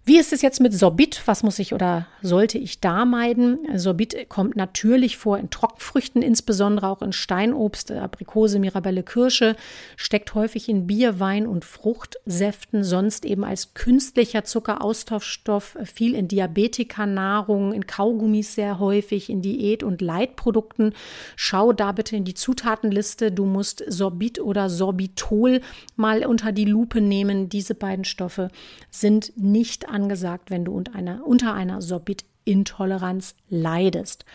[0.05, 1.21] Wie ist es jetzt mit Sorbit?
[1.27, 3.59] Was muss ich oder sollte ich da meiden?
[3.79, 9.55] Sorbit kommt natürlich vor in Trockenfrüchten, insbesondere auch in Steinobst, Aprikose, Mirabelle, Kirsche,
[9.95, 17.71] steckt häufig in Bier, Wein und Fruchtsäften, sonst eben als künstlicher Zuckeraustauschstoff, viel in Diabetikanahrung,
[17.71, 20.93] in Kaugummis sehr häufig, in Diät- und Leitprodukten.
[21.37, 23.31] Schau da bitte in die Zutatenliste.
[23.31, 25.61] Du musst Sorbit oder Sorbitol
[25.95, 27.47] mal unter die Lupe nehmen.
[27.47, 28.49] Diese beiden Stoffe
[28.91, 34.25] sind nicht angesagt, wenn du unter einer, unter einer Sorbitintoleranz leidest.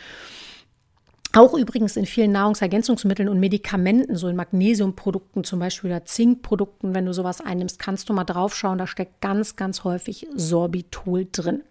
[1.34, 7.04] Auch übrigens in vielen Nahrungsergänzungsmitteln und Medikamenten, so in Magnesiumprodukten zum Beispiel oder Zinkprodukten, wenn
[7.04, 11.62] du sowas einnimmst, kannst du mal draufschauen, da steckt ganz, ganz häufig Sorbitol drin.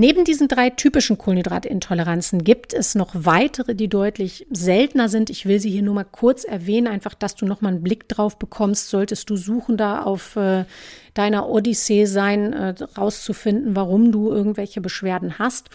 [0.00, 5.28] Neben diesen drei typischen Kohlenhydratintoleranzen gibt es noch weitere, die deutlich seltener sind.
[5.28, 8.08] Ich will sie hier nur mal kurz erwähnen, einfach, dass du noch mal einen Blick
[8.08, 10.66] drauf bekommst, solltest du Suchender auf äh,
[11.14, 15.68] deiner Odyssee sein, äh, rauszufinden, warum du irgendwelche Beschwerden hast.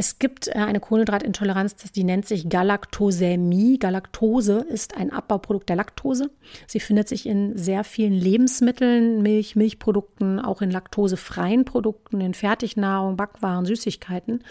[0.00, 3.78] Es gibt äh, eine Kohlenhydratintoleranz, die nennt sich Galaktosämie.
[3.78, 6.30] Galaktose ist ein Abbauprodukt der Laktose.
[6.66, 13.18] Sie findet sich in sehr vielen Lebensmitteln, Milch, Milchprodukten, auch in laktosefreien Produkten, in Fertignahrung,
[13.18, 14.42] Backwaren, Süßigkeiten.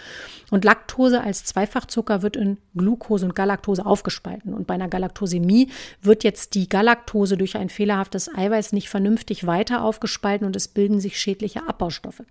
[0.52, 4.54] Und Laktose als Zweifachzucker wird in Glucose und Galaktose aufgespalten.
[4.54, 9.84] Und bei einer Galaktosämie wird jetzt die Galaktose durch ein fehlerhaftes Eiweiß nicht vernünftig weiter
[9.84, 12.22] aufgespalten und es bilden sich schädliche Abbaustoffe.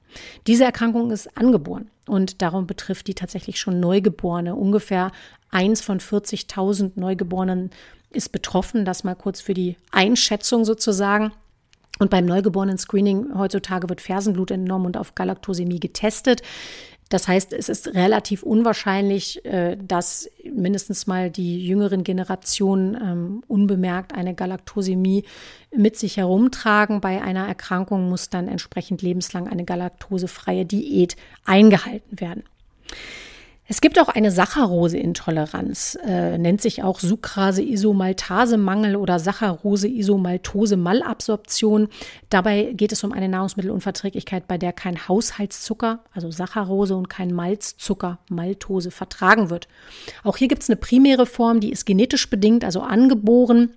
[0.46, 4.54] Diese Erkrankung ist angeboren und darum betrifft die tatsächlich schon Neugeborene.
[4.54, 5.12] Ungefähr
[5.50, 7.70] eins von 40.000 Neugeborenen
[8.10, 8.84] ist betroffen.
[8.84, 11.32] Das mal kurz für die Einschätzung sozusagen.
[11.98, 16.42] Und beim Neugeborenen-Screening heutzutage wird Fersenblut entnommen und auf Galaktosämie getestet.
[17.08, 24.14] Das heißt, es ist relativ unwahrscheinlich, äh, dass mindestens mal die jüngeren Generationen ähm, unbemerkt
[24.14, 25.24] eine Galaktosämie
[25.74, 27.00] mit sich herumtragen.
[27.00, 32.44] Bei einer Erkrankung muss dann entsprechend lebenslang eine galaktosefreie Diät eingehalten werden.
[33.70, 41.88] Es gibt auch eine Saccharose-Intoleranz, äh, nennt sich auch Sucrase-Isomaltase-Mangel oder Saccharose-Isomaltose-Malabsorption.
[42.30, 48.20] Dabei geht es um eine Nahrungsmittelunverträglichkeit, bei der kein Haushaltszucker, also Saccharose und kein Malzzucker,
[48.30, 49.68] Maltose, vertragen wird.
[50.24, 53.74] Auch hier gibt es eine primäre Form, die ist genetisch bedingt, also angeboren.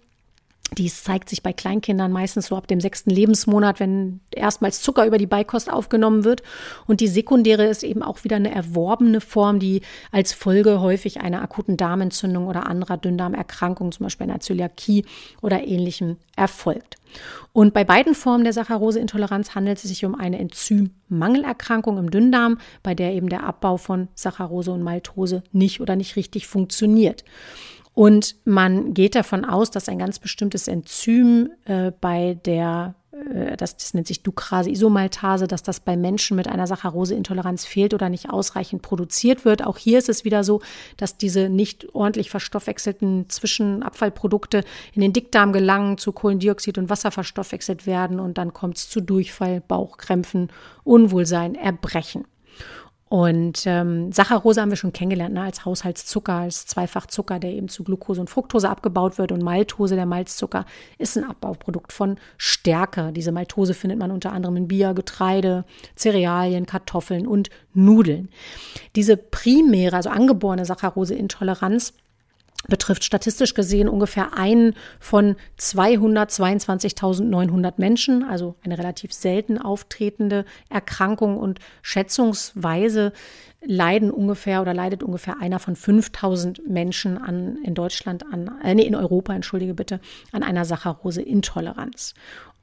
[0.77, 5.17] Dies zeigt sich bei Kleinkindern meistens so ab dem sechsten Lebensmonat, wenn erstmals Zucker über
[5.17, 6.43] die Beikost aufgenommen wird.
[6.87, 9.81] Und die sekundäre ist eben auch wieder eine erworbene Form, die
[10.13, 15.03] als Folge häufig einer akuten Darmentzündung oder anderer Dünndarmerkrankung, zum Beispiel einer Zöliakie
[15.41, 16.95] oder ähnlichem, erfolgt.
[17.51, 22.95] Und bei beiden Formen der Saccharoseintoleranz handelt es sich um eine Enzymmangelerkrankung im Dünndarm, bei
[22.95, 27.25] der eben der Abbau von Saccharose und Maltose nicht oder nicht richtig funktioniert.
[27.93, 33.77] Und man geht davon aus, dass ein ganz bestimmtes Enzym äh, bei der äh, das,
[33.77, 38.81] das nennt sich Ducrase-Isomaltase, dass das bei Menschen mit einer Saccharose-Intoleranz fehlt oder nicht ausreichend
[38.81, 39.65] produziert wird.
[39.65, 40.61] Auch hier ist es wieder so,
[40.97, 44.63] dass diese nicht ordentlich verstoffwechselten Zwischenabfallprodukte
[44.93, 49.01] in den Dickdarm gelangen, zu Kohlendioxid und Wasser verstoffwechselt werden und dann kommt es zu
[49.01, 50.49] Durchfall, Bauchkrämpfen,
[50.83, 52.25] Unwohlsein, Erbrechen.
[53.11, 57.83] Und ähm, Saccharose haben wir schon kennengelernt ne, als Haushaltszucker, als Zweifachzucker, der eben zu
[57.83, 59.33] Glucose und Fructose abgebaut wird.
[59.33, 60.63] Und Maltose, der Malzzucker,
[60.97, 63.11] ist ein Abbauprodukt von Stärke.
[63.11, 65.65] Diese Maltose findet man unter anderem in Bier, Getreide,
[65.97, 68.29] Cerealien, Kartoffeln und Nudeln.
[68.95, 71.91] Diese primäre, also angeborene Saccharose-Intoleranz
[72.67, 81.59] betrifft statistisch gesehen ungefähr einen von 222.900 Menschen, also eine relativ selten auftretende Erkrankung und
[81.81, 83.13] schätzungsweise
[83.63, 88.83] leiden ungefähr oder leidet ungefähr einer von 5000 Menschen an in Deutschland an äh, nee,
[88.83, 89.99] in Europa entschuldige bitte
[90.31, 92.13] an einer Saccharose-Intoleranz.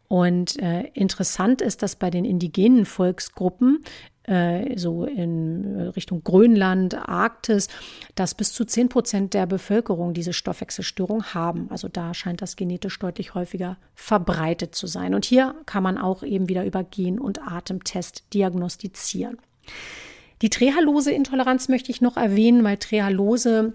[0.08, 3.84] Und äh, interessant ist, dass bei den indigenen Volksgruppen
[4.28, 7.68] äh, so in äh, Richtung Grönland, Arktis,
[8.14, 11.68] dass bis zu 10 Prozent der Bevölkerung diese Stoffwechselstörung haben.
[11.70, 15.14] Also da scheint das genetisch deutlich häufiger verbreitet zu sein.
[15.14, 19.38] Und hier kann man auch eben wieder über Gen- und Atemtest diagnostizieren.
[20.42, 23.72] Die Trehalose-Intoleranz möchte ich noch erwähnen, weil Trehalose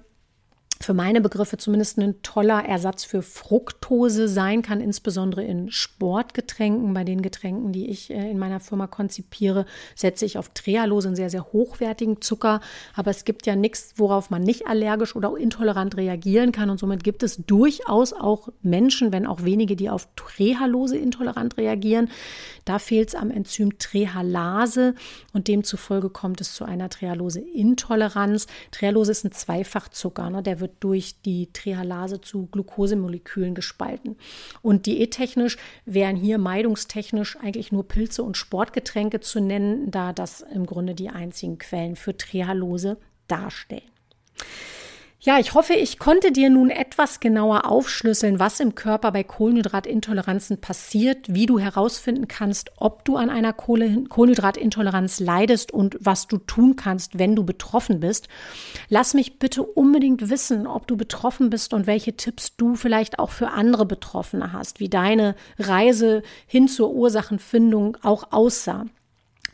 [0.84, 6.94] für meine Begriffe zumindest ein toller Ersatz für Fructose sein kann, insbesondere in Sportgetränken.
[6.94, 9.66] Bei den Getränken, die ich äh, in meiner Firma konzipiere,
[9.96, 12.60] setze ich auf Trehalose, einen sehr, sehr hochwertigen Zucker.
[12.96, 16.70] Aber es gibt ja nichts, worauf man nicht allergisch oder intolerant reagieren kann.
[16.70, 22.10] Und somit gibt es durchaus auch Menschen, wenn auch wenige, die auf Trehalose intolerant reagieren.
[22.66, 24.96] Da fehlt es am Enzym Trehalase
[25.34, 28.48] und demzufolge kommt es zu einer Trehalose-Intoleranz.
[28.72, 30.44] Trehalose ist ein Zweifachzucker, ne?
[30.44, 34.18] der wird durch die Trehalase zu Glukosemolekülen gespalten.
[34.62, 40.66] Und diättechnisch wären hier meidungstechnisch eigentlich nur Pilze und Sportgetränke zu nennen, da das im
[40.66, 42.98] Grunde die einzigen Quellen für Trehalose
[43.28, 43.82] darstellen.
[45.26, 50.60] Ja, ich hoffe, ich konnte dir nun etwas genauer aufschlüsseln, was im Körper bei Kohlenhydratintoleranzen
[50.60, 56.76] passiert, wie du herausfinden kannst, ob du an einer Kohlenhydratintoleranz leidest und was du tun
[56.76, 58.28] kannst, wenn du betroffen bist.
[58.90, 63.32] Lass mich bitte unbedingt wissen, ob du betroffen bist und welche Tipps du vielleicht auch
[63.32, 68.88] für andere Betroffene hast, wie deine Reise hin zur Ursachenfindung auch aussah.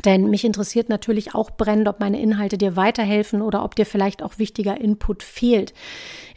[0.05, 4.23] Denn mich interessiert natürlich auch brennend, ob meine Inhalte dir weiterhelfen oder ob dir vielleicht
[4.23, 5.73] auch wichtiger Input fehlt.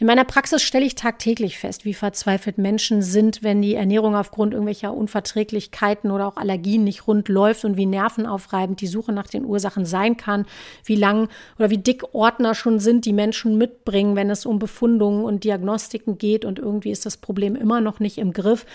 [0.00, 4.52] In meiner Praxis stelle ich tagtäglich fest, wie verzweifelt Menschen sind, wenn die Ernährung aufgrund
[4.52, 9.44] irgendwelcher Unverträglichkeiten oder auch Allergien nicht rund läuft und wie nervenaufreibend die Suche nach den
[9.44, 10.46] Ursachen sein kann,
[10.84, 15.24] wie lang oder wie dick Ordner schon sind, die Menschen mitbringen, wenn es um Befundungen
[15.24, 18.66] und Diagnostiken geht und irgendwie ist das Problem immer noch nicht im Griff.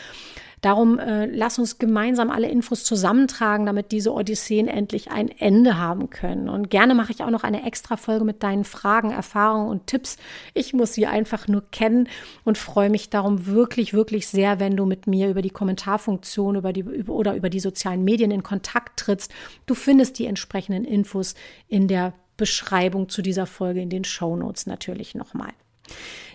[0.62, 6.10] Darum äh, lass uns gemeinsam alle Infos zusammentragen, damit diese Odysseen endlich ein Ende haben
[6.10, 6.50] können.
[6.50, 10.18] Und gerne mache ich auch noch eine extra Folge mit deinen Fragen, Erfahrungen und Tipps.
[10.56, 12.10] Ich muss sie einfach nur kennen
[12.44, 16.74] und freue mich darum wirklich, wirklich sehr, wenn du mit mir über die Kommentarfunktion über
[16.74, 19.32] die, über, oder über die sozialen Medien in Kontakt trittst.
[19.68, 21.36] Du findest die entsprechenden Infos
[21.68, 25.54] in der Beschreibung zu dieser Folge in den Show Notes natürlich nochmal.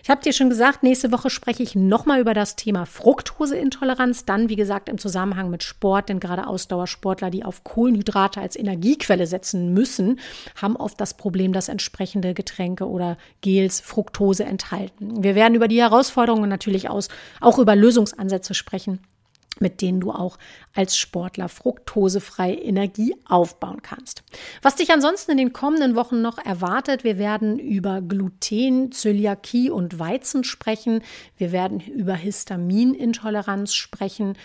[0.03, 4.25] Ich habe dir schon gesagt, nächste Woche spreche ich nochmal über das Thema Fructoseintoleranz.
[4.25, 9.27] Dann, wie gesagt, im Zusammenhang mit Sport, denn gerade Ausdauersportler, die auf Kohlenhydrate als Energiequelle
[9.27, 10.19] setzen müssen,
[10.61, 15.23] haben oft das Problem, dass entsprechende Getränke oder Gels Fructose enthalten.
[15.23, 17.07] Wir werden über die Herausforderungen natürlich aus,
[17.39, 18.99] auch über Lösungsansätze sprechen
[19.59, 20.37] mit denen du auch
[20.73, 24.23] als Sportler fruktosefrei Energie aufbauen kannst.
[24.61, 29.99] Was dich ansonsten in den kommenden Wochen noch erwartet, wir werden über Gluten, Zöliakie und
[29.99, 31.01] Weizen sprechen.
[31.37, 34.35] Wir werden über Histaminintoleranz sprechen.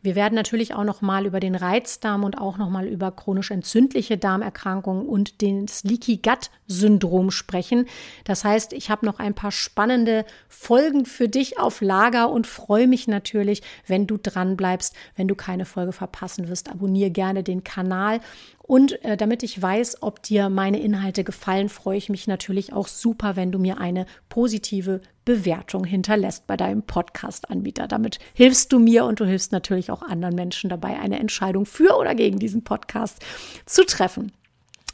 [0.00, 3.50] Wir werden natürlich auch noch mal über den Reizdarm und auch noch mal über chronisch
[3.50, 7.86] entzündliche Darmerkrankungen und das Leaky Gut Syndrom sprechen.
[8.24, 12.86] Das heißt, ich habe noch ein paar spannende Folgen für dich auf Lager und freue
[12.86, 16.68] mich natürlich, wenn du dran bleibst, wenn du keine Folge verpassen wirst.
[16.68, 18.20] Abonniere gerne den Kanal
[18.68, 22.86] und äh, damit ich weiß, ob dir meine Inhalte gefallen, freue ich mich natürlich auch
[22.86, 27.88] super, wenn du mir eine positive Bewertung hinterlässt bei deinem Podcast-Anbieter.
[27.88, 31.96] Damit hilfst du mir und du hilfst natürlich auch anderen Menschen dabei, eine Entscheidung für
[31.96, 33.24] oder gegen diesen Podcast
[33.64, 34.32] zu treffen.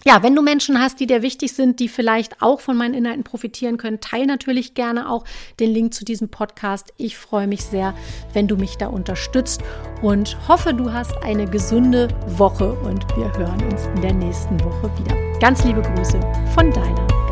[0.06, 3.24] Ja, wenn du Menschen hast, die dir wichtig sind, die vielleicht auch von meinen Inhalten
[3.24, 5.24] profitieren können, teile natürlich gerne auch
[5.60, 6.92] den Link zu diesem Podcast.
[6.98, 7.94] Ich freue mich sehr,
[8.34, 9.62] wenn du mich da unterstützt
[10.02, 14.90] und hoffe, du hast eine gesunde Woche und wir hören uns in der nächsten Woche
[14.98, 15.16] wieder.
[15.40, 16.20] Ganz liebe Grüße
[16.54, 17.23] von deiner